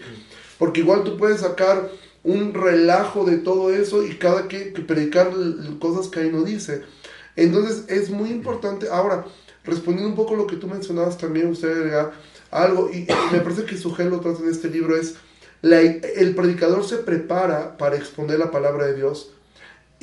Porque 0.57 0.79
igual 0.79 1.03
tú 1.03 1.17
puedes 1.17 1.41
sacar 1.41 1.89
un 2.23 2.53
relajo 2.53 3.25
de 3.25 3.37
todo 3.37 3.73
eso 3.73 4.05
y 4.05 4.15
cada 4.15 4.47
que, 4.47 4.73
que 4.73 4.81
predicar 4.81 5.31
cosas 5.79 6.07
que 6.07 6.21
ahí 6.21 6.31
no 6.31 6.43
dice. 6.43 6.83
Entonces 7.35 7.85
es 7.87 8.09
muy 8.09 8.29
importante. 8.29 8.87
Ahora, 8.89 9.25
respondiendo 9.63 10.09
un 10.09 10.15
poco 10.15 10.35
lo 10.35 10.47
que 10.47 10.55
tú 10.55 10.67
mencionabas 10.67 11.17
también, 11.17 11.49
usted 11.49 11.71
agrega 11.71 12.11
algo, 12.51 12.89
y, 12.91 13.07
me 13.31 13.39
parece 13.39 13.65
que 13.65 13.77
Sugel 13.77 14.09
lo 14.09 14.19
trata 14.19 14.43
en 14.43 14.49
este 14.49 14.69
libro, 14.69 14.95
es 14.95 15.15
el 15.63 16.35
predicador 16.35 16.83
se 16.83 16.97
prepara 16.97 17.77
para 17.77 17.95
exponer 17.95 18.37
la 18.37 18.51
palabra 18.51 18.85
de 18.85 18.95
Dios 18.95 19.31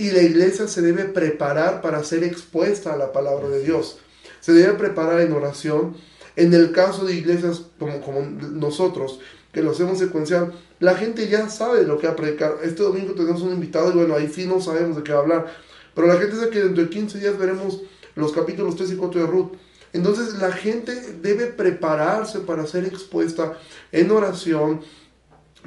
y 0.01 0.11
la 0.11 0.23
iglesia 0.23 0.67
se 0.67 0.81
debe 0.81 1.05
preparar 1.05 1.83
para 1.83 2.03
ser 2.03 2.25
expuesta 2.25 2.95
a 2.95 2.97
la 2.97 3.13
palabra 3.13 3.51
de 3.51 3.63
Dios. 3.63 3.99
Se 4.41 4.55
debe 4.55 4.73
preparar 4.75 5.21
en 5.21 5.33
oración. 5.35 5.95
En 6.37 6.55
el 6.55 6.73
caso 6.73 7.05
de 7.05 7.15
iglesias 7.15 7.65
como 7.79 8.23
nosotros, 8.23 9.21
que 9.53 9.63
lo 9.63 9.73
hacemos 9.73 9.99
secuencial, 9.99 10.53
la 10.79 10.95
gente 10.95 11.29
ya 11.29 11.49
sabe 11.49 11.83
lo 11.85 11.99
que 11.99 12.07
va 12.07 12.13
a 12.13 12.17
predicar. 12.17 12.57
Este 12.63 12.83
domingo 12.83 13.15
tenemos 13.15 13.43
un 13.43 13.53
invitado 13.53 13.91
y 13.91 13.95
bueno, 13.95 14.15
ahí 14.15 14.29
sí 14.29 14.47
no 14.47 14.61
sabemos 14.61 14.97
de 14.97 15.03
qué 15.03 15.13
va 15.13 15.19
a 15.19 15.23
hablar. 15.23 15.47
Pero 15.95 16.07
la 16.07 16.17
gente 16.17 16.37
sabe 16.37 16.51
que 16.51 16.63
dentro 16.63 16.85
de 16.85 16.91
15 16.91 17.19
días 17.19 17.39
veremos 17.39 17.83
los 18.15 18.33
capítulos 18.33 18.77
3 18.77 18.93
y 18.93 18.97
4 18.97 19.21
de 19.21 19.27
Ruth. 19.27 19.53
Entonces 19.93 20.35
la 20.35 20.53
gente 20.53 20.95
debe 21.21 21.47
prepararse 21.47 22.41
para 22.41 22.67
ser 22.67 22.85
expuesta 22.85 23.59
en 23.91 24.11
oración. 24.11 24.83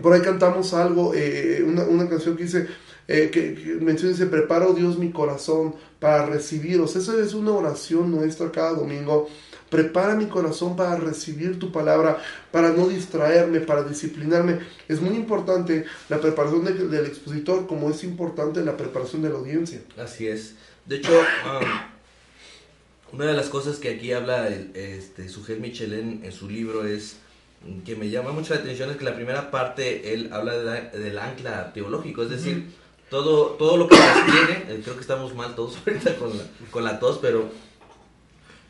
Por 0.01 0.13
ahí 0.13 0.21
cantamos 0.21 0.73
algo, 0.73 1.13
eh, 1.13 1.63
una, 1.65 2.09
canción 2.09 2.37
que 2.37 2.43
dice, 2.43 2.67
eh, 3.07 3.29
que, 3.31 3.53
que 3.53 3.75
menciona, 3.75 4.13
dice, 4.13 4.27
preparo 4.27 4.73
Dios 4.73 4.97
mi 4.97 5.11
corazón 5.11 5.75
para 5.99 6.25
recibiros. 6.25 6.95
Esa 6.95 7.21
es 7.21 7.33
una 7.33 7.51
oración 7.51 8.11
nuestra 8.11 8.51
cada 8.51 8.73
domingo. 8.73 9.27
Prepara 9.73 10.13
mi 10.13 10.27
corazón 10.27 10.75
para 10.75 10.95
recibir 10.97 11.57
tu 11.57 11.71
palabra, 11.71 12.21
para 12.51 12.69
no 12.69 12.87
distraerme, 12.87 13.59
para 13.59 13.81
disciplinarme. 13.83 14.59
Es 14.87 15.01
muy 15.01 15.15
importante 15.15 15.85
la 16.09 16.19
preparación 16.21 16.63
de- 16.63 16.87
del 16.87 17.07
expositor, 17.07 17.65
como 17.65 17.89
es 17.89 18.03
importante 18.03 18.61
la 18.63 18.77
preparación 18.77 19.23
de 19.23 19.29
la 19.29 19.35
audiencia. 19.35 19.81
Así 19.97 20.27
es. 20.27 20.53
De 20.85 20.97
hecho, 20.97 21.11
um, 21.19 23.17
una 23.17 23.25
de 23.25 23.33
las 23.33 23.49
cosas 23.49 23.77
que 23.77 23.89
aquí 23.89 24.11
habla 24.13 24.47
el, 24.47 24.71
este, 24.75 25.27
Sugel 25.27 25.59
Michelin 25.59 26.21
en 26.23 26.31
su 26.31 26.47
libro 26.49 26.85
es 26.85 27.17
mm, 27.65 27.79
que 27.81 27.95
me 27.95 28.09
llama 28.11 28.31
mucho 28.31 28.53
la 28.53 28.59
atención 28.59 28.91
es 28.91 28.97
que 28.97 29.05
la 29.05 29.15
primera 29.15 29.49
parte 29.49 30.13
él 30.13 30.29
habla 30.33 30.53
de 30.57 30.63
la- 30.65 30.81
del 30.91 31.17
ancla 31.17 31.73
teológico, 31.73 32.21
es 32.23 32.29
decir, 32.29 32.65
todo, 33.09 33.55
todo 33.57 33.77
lo 33.77 33.87
que 33.87 33.95
sostiene, 33.95 34.65
eh, 34.69 34.81
creo 34.83 34.95
que 34.95 35.01
estamos 35.01 35.33
mal 35.35 35.55
todos 35.55 35.77
ahorita 35.87 36.15
con 36.17 36.29
la, 36.37 36.43
con 36.71 36.83
la 36.83 36.99
tos, 36.99 37.19
pero 37.21 37.49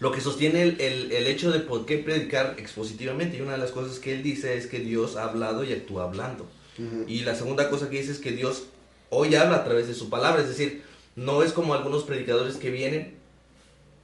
lo 0.03 0.11
que 0.11 0.19
sostiene 0.19 0.63
el, 0.63 0.81
el, 0.81 1.13
el 1.13 1.27
hecho 1.27 1.49
de 1.49 1.59
por 1.59 1.85
qué 1.85 1.97
predicar 1.97 2.55
expositivamente, 2.57 3.37
y 3.37 3.41
una 3.41 3.53
de 3.53 3.57
las 3.57 3.71
cosas 3.71 3.99
que 3.99 4.13
él 4.13 4.21
dice 4.21 4.57
es 4.57 4.67
que 4.67 4.79
Dios 4.79 5.15
ha 5.15 5.23
hablado 5.23 5.63
y 5.63 5.71
actúa 5.71 6.03
hablando. 6.03 6.45
Y 7.07 7.21
la 7.21 7.35
segunda 7.35 7.69
cosa 7.69 7.89
que 7.89 7.99
dice 7.99 8.11
es 8.11 8.19
que 8.19 8.31
Dios 8.31 8.63
hoy 9.09 9.33
habla 9.35 9.57
a 9.57 9.63
través 9.63 9.87
de 9.87 9.93
su 9.93 10.09
palabra, 10.09 10.41
es 10.41 10.49
decir, 10.49 10.81
no 11.15 11.41
es 11.41 11.53
como 11.53 11.73
algunos 11.73 12.03
predicadores 12.03 12.57
que 12.57 12.69
vienen 12.69 13.13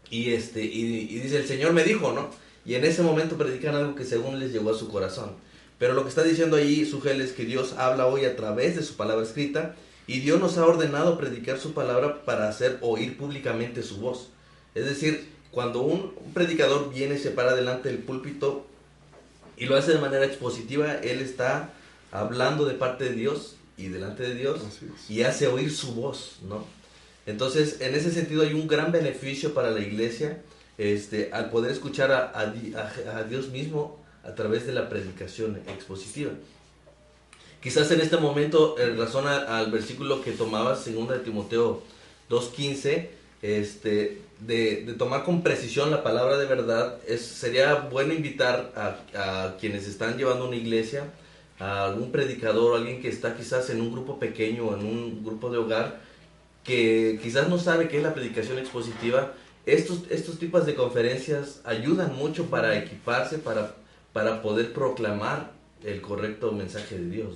y 0.09 0.31
este 0.31 0.63
y, 0.63 1.09
y 1.09 1.19
dice 1.19 1.35
el 1.35 1.47
Señor 1.47 1.73
me 1.73 1.83
dijo, 1.83 2.13
¿no? 2.13 2.29
Y 2.65 2.75
en 2.75 2.85
ese 2.85 3.01
momento 3.01 3.35
predican 3.37 3.75
algo 3.75 3.95
que 3.95 4.05
según 4.05 4.39
les 4.39 4.53
llegó 4.53 4.71
a 4.71 4.77
su 4.77 4.87
corazón. 4.87 5.31
Pero 5.79 5.95
lo 5.95 6.03
que 6.03 6.09
está 6.09 6.23
diciendo 6.23 6.55
ahí 6.55 6.85
Sugel 6.85 7.19
es 7.19 7.33
que 7.33 7.43
Dios 7.43 7.73
habla 7.73 8.05
hoy 8.05 8.23
a 8.23 8.37
través 8.37 8.77
de 8.77 8.83
su 8.83 8.95
palabra 8.95 9.25
escrita 9.25 9.75
y 10.07 10.19
Dios 10.19 10.39
nos 10.39 10.57
ha 10.57 10.65
ordenado 10.65 11.17
predicar 11.17 11.59
su 11.59 11.73
palabra 11.73 12.23
para 12.23 12.47
hacer 12.47 12.77
oír 12.79 13.17
públicamente 13.17 13.83
su 13.83 13.97
voz. 13.97 14.29
Es 14.75 14.85
decir, 14.85 15.38
cuando 15.51 15.81
un, 15.81 16.13
un 16.23 16.33
predicador 16.33 16.93
viene 16.93 17.15
y 17.15 17.19
se 17.19 17.31
para 17.31 17.55
delante 17.55 17.89
del 17.89 17.99
púlpito 17.99 18.65
y 19.57 19.65
lo 19.65 19.75
hace 19.75 19.93
de 19.93 19.99
manera 19.99 20.25
expositiva, 20.25 20.93
él 20.95 21.19
está 21.21 21.71
hablando 22.11 22.65
de 22.65 22.75
parte 22.75 23.05
de 23.05 23.11
Dios 23.13 23.55
y 23.77 23.87
delante 23.87 24.23
de 24.23 24.35
Dios 24.35 24.61
y 25.09 25.23
hace 25.23 25.47
oír 25.47 25.71
su 25.71 25.93
voz, 25.95 26.37
¿no? 26.47 26.65
Entonces, 27.25 27.81
en 27.81 27.93
ese 27.95 28.11
sentido 28.11 28.41
hay 28.43 28.53
un 28.53 28.67
gran 28.67 28.91
beneficio 28.91 29.53
para 29.53 29.69
la 29.71 29.79
iglesia 29.81 30.41
este, 30.77 31.29
al 31.33 31.49
poder 31.49 31.71
escuchar 31.71 32.11
a, 32.11 32.31
a 32.39 32.47
Di- 32.47 32.73
a- 32.73 33.17
a 33.17 33.23
Dios 33.25 33.49
mismo 33.49 33.99
a 34.23 34.33
través 34.35 34.65
de 34.65 34.73
la 34.73 34.87
predicación 34.89 35.57
expositiva. 35.67 36.31
Quizás 37.61 37.91
en 37.91 37.99
este 38.01 38.17
momento, 38.17 38.79
en 38.79 38.97
razón 38.97 39.27
a- 39.27 39.57
al 39.59 39.71
versículo 39.71 40.21
que 40.23 40.31
tomabas, 40.31 40.85
2 40.91 41.09
de 41.09 41.19
Timoteo 41.19 41.81
2.15, 42.29 43.09
este, 43.41 44.21
de, 44.39 44.83
de 44.85 44.93
tomar 44.93 45.23
con 45.23 45.41
precisión 45.43 45.91
la 45.91 46.03
palabra 46.03 46.37
de 46.37 46.45
verdad, 46.45 46.97
es, 47.07 47.21
sería 47.21 47.75
bueno 47.75 48.13
invitar 48.13 48.71
a, 48.75 49.45
a 49.45 49.57
quienes 49.57 49.87
están 49.87 50.17
llevando 50.17 50.47
una 50.47 50.55
iglesia, 50.55 51.03
a 51.59 51.85
algún 51.85 52.11
predicador 52.11 52.77
alguien 52.77 53.01
que 53.01 53.09
está 53.09 53.35
quizás 53.35 53.69
en 53.69 53.81
un 53.81 53.91
grupo 53.91 54.17
pequeño 54.17 54.67
o 54.67 54.77
en 54.77 54.85
un 54.85 55.23
grupo 55.25 55.49
de 55.51 55.57
hogar, 55.57 55.99
que 56.63 57.19
quizás 57.21 57.49
no 57.49 57.57
sabe 57.57 57.87
qué 57.89 57.97
es 57.97 58.03
la 58.03 58.13
predicación 58.13 58.59
expositiva, 58.59 59.33
estos, 59.65 60.03
estos 60.09 60.39
tipos 60.39 60.65
de 60.65 60.73
conferencias 60.75 61.61
ayudan 61.65 62.15
mucho 62.15 62.45
para 62.45 62.77
equiparse, 62.77 63.37
para, 63.39 63.75
para 64.13 64.41
poder 64.41 64.73
proclamar 64.73 65.51
el 65.83 66.01
correcto 66.01 66.51
mensaje 66.51 66.97
de 66.97 67.09
Dios. 67.09 67.33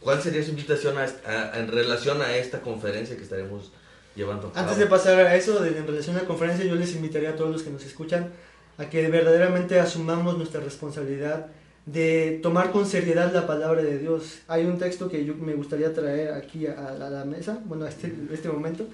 ¿Cuál 0.00 0.22
sería 0.22 0.42
su 0.42 0.50
invitación 0.50 0.96
a- 0.98 1.58
en 1.58 1.68
relación 1.68 2.20
a 2.22 2.36
esta 2.36 2.60
conferencia 2.60 3.16
que 3.16 3.22
estaremos 3.22 3.72
llevando? 4.16 4.52
Antes 4.54 4.76
de 4.78 4.86
pasar 4.86 5.18
a 5.20 5.34
eso, 5.36 5.60
de, 5.62 5.76
en 5.78 5.86
relación 5.86 6.16
a 6.16 6.20
la 6.22 6.26
conferencia, 6.26 6.64
yo 6.64 6.74
les 6.74 6.94
invitaría 6.94 7.30
a 7.30 7.36
todos 7.36 7.50
los 7.50 7.62
que 7.62 7.70
nos 7.70 7.84
escuchan 7.84 8.30
a 8.78 8.86
que 8.90 9.08
verdaderamente 9.08 9.78
asumamos 9.80 10.36
nuestra 10.36 10.60
responsabilidad 10.60 11.46
de 11.86 12.40
tomar 12.42 12.70
con 12.72 12.86
seriedad 12.86 13.32
la 13.32 13.46
palabra 13.46 13.82
de 13.82 13.98
Dios. 13.98 14.38
Hay 14.48 14.64
un 14.64 14.78
texto 14.78 15.08
que 15.08 15.24
yo 15.24 15.34
me 15.34 15.52
gustaría 15.54 15.92
traer 15.92 16.32
aquí 16.32 16.66
a, 16.66 16.88
a 16.88 17.10
la 17.10 17.24
mesa, 17.24 17.60
bueno, 17.66 17.84
a 17.84 17.88
este, 17.90 18.12
este 18.32 18.48
momento. 18.48 18.86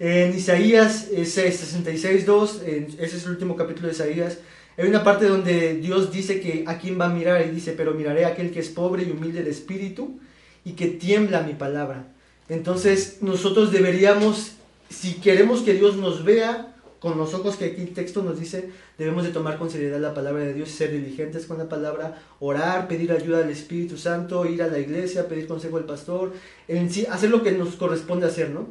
En 0.00 0.34
Isaías 0.34 1.08
eh, 1.12 1.22
66.2, 1.24 2.62
en- 2.66 2.86
ese 2.98 3.16
es 3.16 3.24
el 3.24 3.30
último 3.32 3.56
capítulo 3.56 3.88
de 3.88 3.94
Isaías, 3.94 4.38
hay 4.76 4.88
una 4.88 5.04
parte 5.04 5.26
donde 5.26 5.74
Dios 5.74 6.10
dice 6.10 6.40
que 6.40 6.64
a 6.66 6.78
quién 6.78 7.00
va 7.00 7.06
a 7.06 7.08
mirar 7.10 7.46
y 7.46 7.50
dice, 7.50 7.72
pero 7.76 7.94
miraré 7.94 8.24
a 8.24 8.28
aquel 8.28 8.50
que 8.50 8.58
es 8.58 8.68
pobre 8.68 9.04
y 9.04 9.10
humilde 9.12 9.44
de 9.44 9.50
espíritu 9.50 10.18
y 10.64 10.72
que 10.72 10.88
tiembla 10.88 11.42
mi 11.42 11.54
palabra. 11.54 12.08
Entonces 12.48 13.18
nosotros 13.20 13.72
deberíamos, 13.72 14.52
si 14.90 15.14
queremos 15.14 15.60
que 15.60 15.74
Dios 15.74 15.96
nos 15.96 16.24
vea 16.24 16.74
con 17.04 17.18
los 17.18 17.34
ojos 17.34 17.56
que 17.56 17.66
aquí 17.66 17.82
el 17.82 17.92
texto 17.92 18.22
nos 18.22 18.40
dice, 18.40 18.70
debemos 18.96 19.24
de 19.24 19.30
tomar 19.30 19.58
con 19.58 19.68
seriedad 19.68 20.00
la 20.00 20.14
palabra 20.14 20.42
de 20.42 20.54
Dios, 20.54 20.70
ser 20.70 20.90
diligentes 20.90 21.44
con 21.44 21.58
la 21.58 21.68
palabra, 21.68 22.22
orar, 22.40 22.88
pedir 22.88 23.12
ayuda 23.12 23.40
al 23.40 23.50
Espíritu 23.50 23.98
Santo, 23.98 24.46
ir 24.46 24.62
a 24.62 24.68
la 24.68 24.78
iglesia, 24.78 25.28
pedir 25.28 25.46
consejo 25.46 25.76
al 25.76 25.84
pastor, 25.84 26.32
en 26.66 26.90
sí, 26.90 27.04
hacer 27.10 27.28
lo 27.28 27.42
que 27.42 27.52
nos 27.52 27.74
corresponde 27.76 28.26
hacer, 28.26 28.48
¿no? 28.48 28.68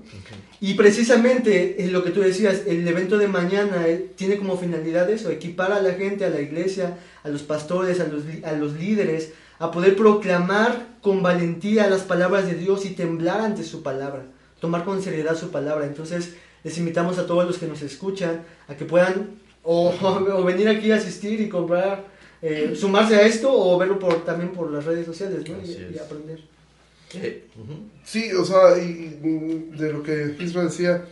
Y 0.60 0.74
precisamente 0.74 1.84
eh, 1.84 1.92
lo 1.92 2.04
que 2.04 2.10
tú 2.10 2.22
decías, 2.22 2.64
el 2.66 2.88
evento 2.88 3.20
de 3.20 3.28
mañana 3.28 3.88
eh, 3.88 4.10
tiene 4.16 4.40
como 4.40 4.58
finalidad 4.58 5.08
eso, 5.12 5.30
equipar 5.30 5.72
a 5.72 5.80
la 5.80 5.94
gente, 5.94 6.26
a 6.26 6.32
la 6.32 6.42
iglesia, 6.42 6.98
a 7.24 7.30
los 7.30 7.44
pastores, 7.44 8.00
a 8.00 8.08
los, 8.08 8.24
a 8.44 8.54
los 8.54 8.74
líderes, 8.74 9.34
a 9.64 9.72
poder 9.72 9.96
proclamar 9.96 10.88
con 11.02 11.24
valentía 11.24 11.90
las 11.90 12.02
palabras 12.02 12.46
de 12.46 12.56
Dios 12.56 12.86
y 12.86 12.90
temblar 12.90 13.40
ante 13.40 13.64
su 13.64 13.82
palabra, 13.82 14.26
tomar 14.60 14.84
con 14.84 15.02
seriedad 15.02 15.38
su 15.38 15.52
palabra. 15.52 15.86
Entonces 15.86 16.34
les 16.66 16.78
invitamos 16.78 17.18
a 17.18 17.26
todos 17.26 17.46
los 17.46 17.58
que 17.58 17.68
nos 17.68 17.82
escuchan 17.82 18.44
a 18.68 18.76
que 18.76 18.84
puedan 18.84 19.42
O, 19.64 19.94
o 20.02 20.44
venir 20.44 20.68
aquí 20.68 20.92
a 20.92 20.98
asistir 20.98 21.40
y 21.40 21.48
comprar, 21.48 22.06
eh, 22.42 22.74
sumarse 22.76 23.16
a 23.16 23.22
esto 23.22 23.50
o 23.54 23.78
verlo 23.78 23.98
por, 23.98 24.26
también 24.26 24.52
por 24.52 24.70
las 24.70 24.84
redes 24.84 25.06
sociales, 25.06 25.50
¿no? 25.50 25.56
Y, 25.64 25.96
y 25.96 25.98
aprender. 25.98 26.42
Eh. 27.14 27.48
Sí, 28.04 28.34
o 28.34 28.44
sea, 28.44 28.78
y, 28.78 29.18
y 29.24 29.78
de 29.78 29.94
lo 29.94 30.04
que 30.04 30.36
Isra 30.42 30.66
decía, 30.66 31.06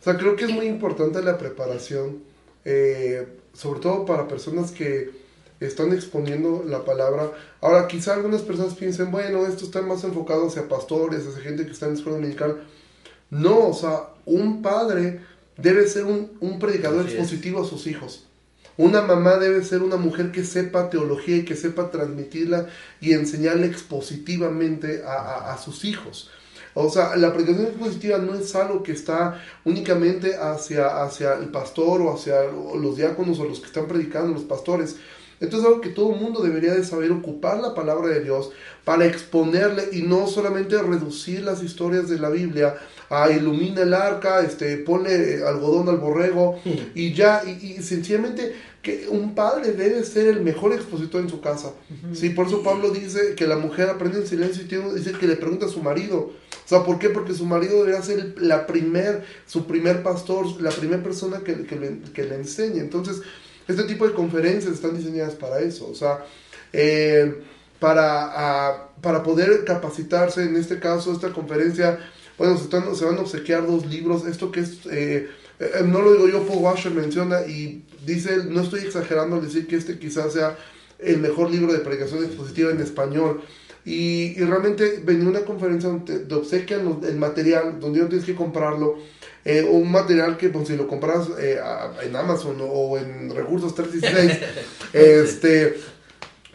o 0.00 0.02
sea, 0.02 0.16
creo 0.16 0.36
que 0.36 0.46
es 0.46 0.50
muy 0.50 0.64
importante 0.64 1.20
la 1.22 1.36
preparación, 1.36 2.22
eh, 2.64 3.26
sobre 3.52 3.80
todo 3.80 4.06
para 4.06 4.26
personas 4.26 4.70
que 4.70 5.19
están 5.60 5.92
exponiendo 5.92 6.64
la 6.66 6.84
palabra. 6.84 7.32
Ahora, 7.60 7.86
quizá 7.86 8.14
algunas 8.14 8.42
personas 8.42 8.74
piensen, 8.74 9.10
bueno, 9.10 9.46
esto 9.46 9.64
está 9.64 9.82
más 9.82 10.02
enfocado 10.04 10.48
hacia 10.48 10.68
pastores, 10.68 11.26
hacia 11.26 11.42
gente 11.42 11.66
que 11.66 11.72
está 11.72 11.86
en 11.86 11.94
escuela 11.94 12.18
dominical. 12.18 12.62
No, 13.30 13.68
o 13.68 13.74
sea, 13.74 14.08
un 14.26 14.62
padre 14.62 15.20
debe 15.56 15.86
ser 15.86 16.04
un, 16.06 16.32
un 16.40 16.58
predicador 16.58 17.00
Así 17.06 17.14
es. 17.14 17.20
expositivo 17.20 17.62
a 17.62 17.66
sus 17.66 17.86
hijos. 17.86 18.26
Una 18.76 19.02
mamá 19.02 19.36
debe 19.36 19.62
ser 19.62 19.82
una 19.82 19.96
mujer 19.96 20.32
que 20.32 20.42
sepa 20.44 20.88
teología 20.88 21.36
y 21.36 21.44
que 21.44 21.54
sepa 21.54 21.90
transmitirla 21.90 22.68
y 23.00 23.12
enseñarle 23.12 23.66
expositivamente 23.66 25.02
a, 25.04 25.12
a- 25.14 25.52
a 25.54 25.58
sus 25.58 25.84
hijos. 25.84 26.30
O 26.72 26.88
sea, 26.88 27.16
la 27.16 27.32
predicación 27.32 27.66
expositiva 27.66 28.18
no 28.18 28.34
es 28.34 28.54
algo 28.54 28.82
que 28.82 28.92
está 28.92 29.42
únicamente 29.64 30.36
hacia, 30.36 31.02
hacia 31.02 31.34
el 31.34 31.50
pastor 31.50 32.00
o 32.00 32.14
hacia 32.14 32.44
los 32.44 32.96
diáconos 32.96 33.38
o 33.40 33.44
los 33.44 33.58
que 33.60 33.66
están 33.66 33.86
predicando, 33.88 34.32
los 34.32 34.44
pastores. 34.44 34.96
Esto 35.40 35.58
es 35.58 35.64
algo 35.64 35.80
que 35.80 35.88
todo 35.88 36.14
el 36.14 36.20
mundo 36.20 36.42
debería 36.42 36.74
de 36.74 36.84
saber 36.84 37.10
ocupar 37.10 37.58
la 37.60 37.74
palabra 37.74 38.08
de 38.08 38.22
Dios 38.22 38.50
para 38.84 39.06
exponerle 39.06 39.88
y 39.92 40.02
no 40.02 40.26
solamente 40.26 40.80
reducir 40.80 41.42
las 41.42 41.62
historias 41.62 42.08
de 42.08 42.18
la 42.18 42.28
Biblia 42.28 42.76
a 43.08 43.30
ilumina 43.30 43.82
el 43.82 43.94
arca, 43.94 44.42
este, 44.42 44.76
ponle 44.76 45.38
eh, 45.38 45.44
algodón 45.44 45.88
al 45.88 45.96
borrego 45.96 46.60
y 46.94 47.12
ya, 47.12 47.42
y, 47.44 47.78
y 47.78 47.82
sencillamente 47.82 48.54
que 48.82 49.08
un 49.08 49.34
padre 49.34 49.72
debe 49.72 50.04
ser 50.04 50.26
el 50.28 50.40
mejor 50.40 50.72
expositor 50.72 51.20
en 51.20 51.28
su 51.28 51.40
casa. 51.40 51.72
Sí, 52.14 52.30
por 52.30 52.46
eso 52.46 52.62
Pablo 52.62 52.90
dice 52.90 53.34
que 53.34 53.46
la 53.46 53.56
mujer 53.56 53.90
aprende 53.90 54.18
en 54.18 54.26
silencio 54.26 54.62
y 54.62 54.66
tiene, 54.68 54.94
dice 54.94 55.12
que 55.12 55.26
le 55.26 55.36
pregunta 55.36 55.66
a 55.66 55.68
su 55.68 55.82
marido. 55.82 56.18
O 56.64 56.68
sea, 56.68 56.84
¿por 56.84 56.98
qué? 56.98 57.10
Porque 57.10 57.34
su 57.34 57.44
marido 57.44 57.78
debería 57.78 58.00
ser 58.00 58.36
la 58.40 58.66
primer, 58.66 59.24
su 59.46 59.66
primer 59.66 60.02
pastor, 60.02 60.46
la 60.62 60.70
primera 60.70 61.02
persona 61.02 61.40
que, 61.40 61.66
que 61.66 61.76
le, 61.76 61.98
que 62.14 62.24
le 62.24 62.36
enseñe. 62.36 62.78
Entonces, 62.78 63.20
este 63.70 63.84
tipo 63.84 64.06
de 64.06 64.14
conferencias 64.14 64.74
están 64.74 64.96
diseñadas 64.96 65.34
para 65.34 65.60
eso. 65.60 65.88
O 65.90 65.94
sea, 65.94 66.24
eh, 66.72 67.42
para, 67.78 68.88
para 69.00 69.22
poder 69.22 69.64
capacitarse, 69.64 70.42
en 70.44 70.56
este 70.56 70.78
caso, 70.78 71.12
esta 71.12 71.32
conferencia, 71.32 71.98
bueno, 72.38 72.56
se, 72.56 72.64
están- 72.64 72.94
se 72.94 73.04
van 73.04 73.16
a 73.18 73.22
obsequiar 73.22 73.66
dos 73.66 73.86
libros. 73.86 74.26
Esto 74.26 74.50
que 74.52 74.60
es, 74.60 74.86
eh, 74.90 75.28
eh, 75.58 75.70
no 75.86 76.02
lo 76.02 76.12
digo 76.12 76.28
yo, 76.28 76.46
Paul 76.46 76.62
Washer 76.62 76.92
menciona 76.92 77.46
y 77.46 77.84
dice, 78.04 78.44
no 78.48 78.60
estoy 78.62 78.80
exagerando 78.80 79.36
al 79.36 79.42
decir 79.42 79.66
que 79.66 79.76
este 79.76 79.98
quizás 79.98 80.32
sea 80.34 80.56
el 80.98 81.18
mejor 81.18 81.50
libro 81.50 81.72
de 81.72 81.78
predicación 81.80 82.24
expositiva 82.24 82.70
en 82.70 82.80
español. 82.80 83.42
Y, 83.84 84.34
realmente 84.34 85.00
venía 85.02 85.26
una 85.28 85.40
conferencia 85.40 85.88
donde 85.88 86.18
te 86.20 86.34
obsequian 86.34 87.00
el 87.02 87.16
material, 87.16 87.80
donde 87.80 88.00
no 88.00 88.08
tienes 88.08 88.26
que 88.26 88.34
comprarlo. 88.34 88.98
Eh, 89.44 89.62
un 89.70 89.90
material 89.90 90.36
que 90.36 90.48
pues, 90.50 90.68
si 90.68 90.76
lo 90.76 90.86
compras 90.88 91.28
eh, 91.38 91.58
a- 91.62 91.92
en 92.02 92.14
Amazon 92.16 92.56
o, 92.60 92.98
en 92.98 93.34
Recursos 93.34 93.74
316, 93.74 94.38
este, 94.92 95.76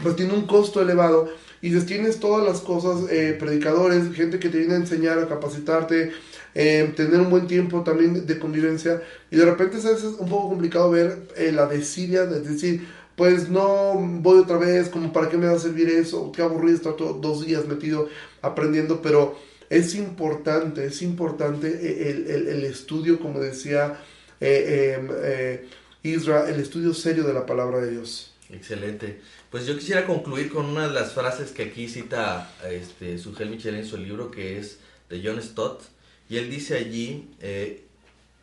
pues 0.01 0.15
tiene 0.15 0.33
un 0.33 0.45
costo 0.47 0.81
elevado. 0.81 1.29
Y 1.61 1.69
dices, 1.69 1.87
tienes 1.87 2.19
todas 2.19 2.45
las 2.45 2.61
cosas, 2.61 3.09
eh, 3.09 3.35
predicadores, 3.39 4.13
gente 4.13 4.37
que 4.37 4.49
te 4.49 4.59
viene 4.59 4.75
a 4.75 4.77
enseñar, 4.77 5.17
a 5.17 5.27
capacitarte, 5.27 6.11
eh, 6.53 6.93
tener 6.95 7.19
un 7.21 7.31
buen 7.31 7.47
tiempo 7.47 7.81
también 7.81 8.25
de, 8.27 8.39
convivencia. 8.39 9.01
Y 9.31 9.37
de 9.37 9.45
repente 9.45 9.77
es 9.77 9.85
a 9.85 9.91
veces 9.91 10.13
un 10.19 10.29
poco 10.29 10.49
complicado 10.49 10.91
ver 10.91 11.27
eh, 11.35 11.51
la 11.51 11.65
desidia 11.65 12.25
de 12.27 12.41
decir, 12.41 12.85
pues 13.15 13.49
no 13.49 13.93
voy 13.95 14.39
otra 14.39 14.57
vez, 14.57 14.89
como 14.89 15.11
para 15.11 15.29
qué 15.29 15.37
me 15.37 15.47
va 15.47 15.53
a 15.53 15.59
servir 15.59 15.89
eso, 15.89 16.31
qué 16.31 16.43
aburrido 16.43 16.75
estar 16.75 16.93
todo- 16.97 17.13
dos 17.13 17.45
días 17.45 17.65
metido 17.65 18.09
aprendiendo, 18.43 19.01
pero 19.01 19.35
es 19.69 19.95
importante, 19.95 20.85
es 20.85 21.01
importante 21.01 21.67
eh, 21.67 22.09
el, 22.11 22.47
el- 22.47 22.63
estudio, 22.65 23.19
como 23.19 23.39
decía 23.39 23.99
eh, 24.39 24.97
eh, 24.99 25.07
eh, 25.23 25.67
Isra, 26.03 26.49
el 26.49 26.59
estudio 26.59 26.93
serio 26.93 27.23
de 27.23 27.33
la 27.33 27.45
palabra 27.45 27.79
de 27.79 27.91
Dios. 27.91 28.33
Excelente. 28.49 29.19
Pues 29.49 29.65
yo 29.65 29.75
quisiera 29.77 30.05
concluir 30.05 30.49
con 30.51 30.65
una 30.65 30.87
de 30.87 30.93
las 30.93 31.13
frases 31.13 31.51
que 31.51 31.63
aquí 31.63 31.87
cita 31.87 32.51
este, 32.69 33.17
Sugel 33.17 33.49
Michel 33.49 33.75
en 33.75 33.85
su 33.85 33.97
libro, 33.97 34.29
que 34.29 34.59
es 34.59 34.77
de 35.09 35.21
John 35.23 35.41
Stott. 35.41 35.81
Y 36.29 36.37
él 36.37 36.49
dice 36.49 36.75
allí, 36.75 37.27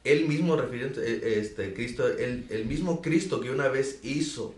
él 0.05 0.27
mismo 0.27 0.57
refiriendo, 0.57 1.01
eh, 1.01 1.39
este, 1.39 1.75
Cristo, 1.75 2.09
el, 2.09 2.47
el 2.51 2.65
mismo 2.65 3.01
Cristo 3.03 3.41
que 3.41 3.51
una 3.51 3.69
vez 3.69 4.01
hizo 4.03 4.55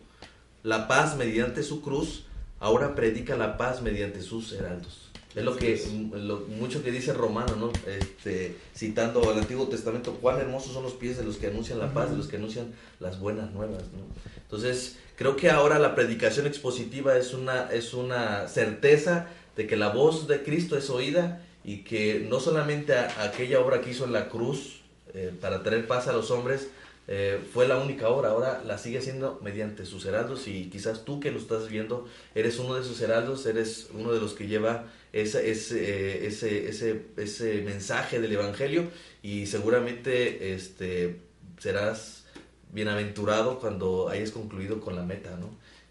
la 0.63 0.89
paz 0.89 1.17
mediante 1.17 1.63
su 1.63 1.83
cruz, 1.83 2.25
ahora 2.61 2.95
predica 2.95 3.37
la 3.37 3.57
paz 3.59 3.83
mediante 3.83 4.23
sus 4.23 4.53
heraldos. 4.53 5.11
Es 5.35 5.43
lo 5.45 5.57
que 5.57 5.81
lo, 6.13 6.41
mucho 6.61 6.83
que 6.85 6.93
dice 6.93 7.13
Romano, 7.13 7.57
¿no? 7.57 7.73
Este, 7.91 8.57
citando 8.77 9.33
el 9.33 9.39
Antiguo 9.39 9.67
Testamento, 9.67 10.13
cuán 10.21 10.39
hermosos 10.39 10.73
son 10.73 10.85
los 10.85 10.93
pies 10.93 11.17
de 11.17 11.25
los 11.25 11.37
que 11.39 11.49
anuncian 11.49 11.79
la 11.81 11.93
paz, 11.93 12.11
de 12.11 12.17
los 12.17 12.29
que 12.29 12.37
anuncian 12.37 12.73
las 13.01 13.19
buenas 13.19 13.51
nuevas, 13.53 13.83
¿no? 13.93 14.05
Entonces, 14.43 14.97
creo 15.17 15.35
que 15.37 15.51
ahora 15.51 15.79
la 15.81 15.95
predicación 15.97 16.47
expositiva 16.47 17.17
es 17.17 17.35
una, 17.35 17.73
es 17.73 17.95
una 17.95 18.47
certeza 18.47 19.27
de 19.57 19.67
que 19.67 19.77
la 19.77 19.89
voz 19.89 20.29
de 20.29 20.43
Cristo 20.45 20.77
es 20.77 20.89
oída 20.91 21.43
y 21.65 21.79
que 21.79 22.27
no 22.29 22.39
solamente 22.41 22.95
a- 22.95 23.25
aquella 23.25 23.59
obra 23.61 23.81
que 23.81 23.91
hizo 23.91 24.05
en 24.05 24.13
la 24.13 24.29
cruz 24.29 24.83
eh, 25.15 25.33
para 25.41 25.63
traer 25.63 25.87
paz 25.87 26.07
a 26.09 26.13
los 26.13 26.31
hombres 26.31 26.69
eh, 27.07 27.39
fue 27.53 27.69
la 27.69 27.79
única 27.79 28.09
obra, 28.09 28.31
ahora 28.31 28.63
la 28.67 28.79
sigue 28.79 28.99
haciendo 28.99 29.39
mediante 29.43 29.85
sus 29.87 30.07
heraldos 30.07 30.49
y 30.49 30.71
quizás 30.71 31.05
tú 31.05 31.21
que 31.21 31.31
lo 31.31 31.39
estás 31.39 31.69
viendo 31.69 32.07
eres 32.35 32.59
uno 32.59 32.75
de 32.77 32.85
sus 32.85 33.01
heraldos, 33.01 33.45
eres 33.47 33.89
uno 33.95 34.13
de 34.13 34.21
los 34.21 34.33
que 34.35 34.47
lleva 34.49 34.87
ese, 35.23 35.51
ese, 35.51 36.27
ese, 36.27 36.69
ese, 36.69 37.03
ese 37.17 37.63
mensaje 37.63 38.21
del 38.21 38.33
Evangelio 38.33 38.89
y 39.23 39.47
seguramente 39.47 40.53
este, 40.55 41.21
serás 41.59 42.25
bienaventurado 42.73 43.61
cuando 43.61 44.09
hayas 44.09 44.31
concluido 44.33 44.81
con 44.81 44.97
la 44.97 45.03
meta, 45.03 45.37
¿no? 45.37 45.49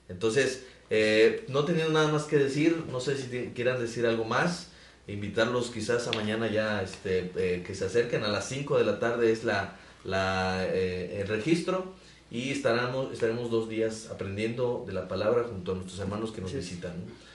Entonces, 0.10 0.64
eh, 0.90 1.46
no 1.48 1.64
teniendo 1.64 1.94
nada 1.94 2.10
más 2.12 2.24
que 2.26 2.38
decir, 2.38 2.84
no 2.92 3.00
sé 3.00 3.18
si 3.18 3.28
te- 3.28 3.54
quieran 3.54 3.80
decir 3.80 4.06
algo 4.06 4.26
más, 4.26 4.68
invitarlos 5.08 5.70
quizás 5.72 6.08
a 6.08 6.12
mañana 6.12 6.52
ya 6.52 6.82
este, 6.84 7.32
eh, 7.38 7.64
que 7.66 7.74
se 7.76 7.86
acerquen 7.86 8.24
a 8.24 8.28
las 8.28 8.48
5 8.50 8.78
de 8.78 8.84
la 8.84 9.00
tarde 9.00 9.32
es 9.32 9.44
la, 9.46 9.78
la, 10.04 10.66
eh, 10.68 11.22
el 11.22 11.28
registro 11.30 11.94
y 12.30 12.52
estaremos, 12.52 13.14
estaremos 13.14 13.50
dos 13.50 13.70
días 13.70 14.10
aprendiendo 14.12 14.84
de 14.86 14.94
la 14.94 15.08
palabra 15.08 15.44
junto 15.44 15.72
a 15.72 15.76
nuestros 15.76 16.00
hermanos 16.00 16.32
que 16.32 16.42
nos 16.42 16.52
Sí. 16.52 16.58
visitan. 16.58 16.92
¿no? 16.98 17.33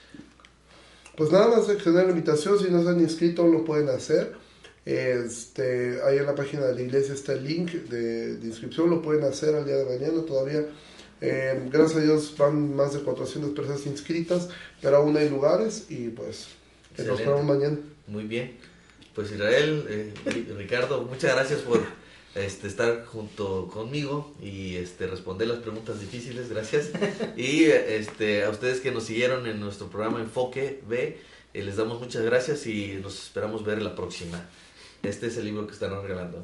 Pues 1.19 1.33
nada 1.33 1.49
más 1.49 1.67
extender 1.67 2.05
la 2.05 2.11
invitación, 2.11 2.57
si 2.57 2.71
no 2.71 2.81
se 2.81 2.87
han 2.87 3.01
inscrito 3.01 3.45
lo 3.45 3.65
pueden 3.65 3.89
hacer. 3.89 4.35
Este, 4.85 5.99
ahí 6.01 6.17
en 6.17 6.25
la 6.25 6.33
página 6.33 6.65
de 6.65 6.75
la 6.75 6.81
iglesia 6.81 7.13
está 7.13 7.33
el 7.33 7.43
link 7.43 7.73
de, 7.73 8.37
de 8.37 8.47
inscripción, 8.47 8.89
lo 8.89 9.01
pueden 9.01 9.25
hacer 9.25 9.53
al 9.53 9.65
día 9.65 9.75
de 9.75 9.83
mañana 9.83 10.25
todavía. 10.25 10.65
Eh, 11.19 11.61
gracias 11.69 11.97
a 11.97 12.03
Dios 12.05 12.35
van 12.37 12.73
más 12.73 12.93
de 12.93 13.01
400 13.01 13.51
personas 13.51 13.85
inscritas, 13.85 14.47
pero 14.81 14.95
aún 14.95 15.17
hay 15.17 15.29
lugares 15.29 15.87
y 15.89 16.07
pues 16.07 16.47
nos 16.97 17.19
esperamos 17.19 17.43
mañana. 17.43 17.77
Muy 18.07 18.23
bien. 18.23 18.55
Pues 19.13 19.29
Israel, 19.29 19.85
eh, 19.89 20.13
Ricardo, 20.57 21.01
muchas 21.01 21.35
gracias 21.35 21.59
por 21.59 21.81
este, 22.35 22.67
estar 22.67 23.05
junto 23.05 23.67
conmigo 23.67 24.33
y 24.41 24.75
este, 24.75 25.07
responder 25.07 25.47
las 25.47 25.59
preguntas 25.59 25.99
difíciles, 25.99 26.49
gracias. 26.49 26.91
Y 27.35 27.65
este, 27.65 28.43
a 28.43 28.49
ustedes 28.49 28.81
que 28.81 28.91
nos 28.91 29.05
siguieron 29.05 29.47
en 29.47 29.59
nuestro 29.59 29.87
programa 29.87 30.19
Enfoque 30.19 30.81
B, 30.87 31.19
eh, 31.53 31.63
les 31.63 31.77
damos 31.77 31.99
muchas 31.99 32.23
gracias 32.23 32.67
y 32.67 32.99
nos 33.01 33.21
esperamos 33.23 33.65
ver 33.65 33.81
la 33.81 33.95
próxima. 33.95 34.47
Este 35.01 35.27
es 35.27 35.37
el 35.37 35.45
libro 35.45 35.65
que 35.65 35.73
están 35.73 35.91
regalando. 36.01 36.43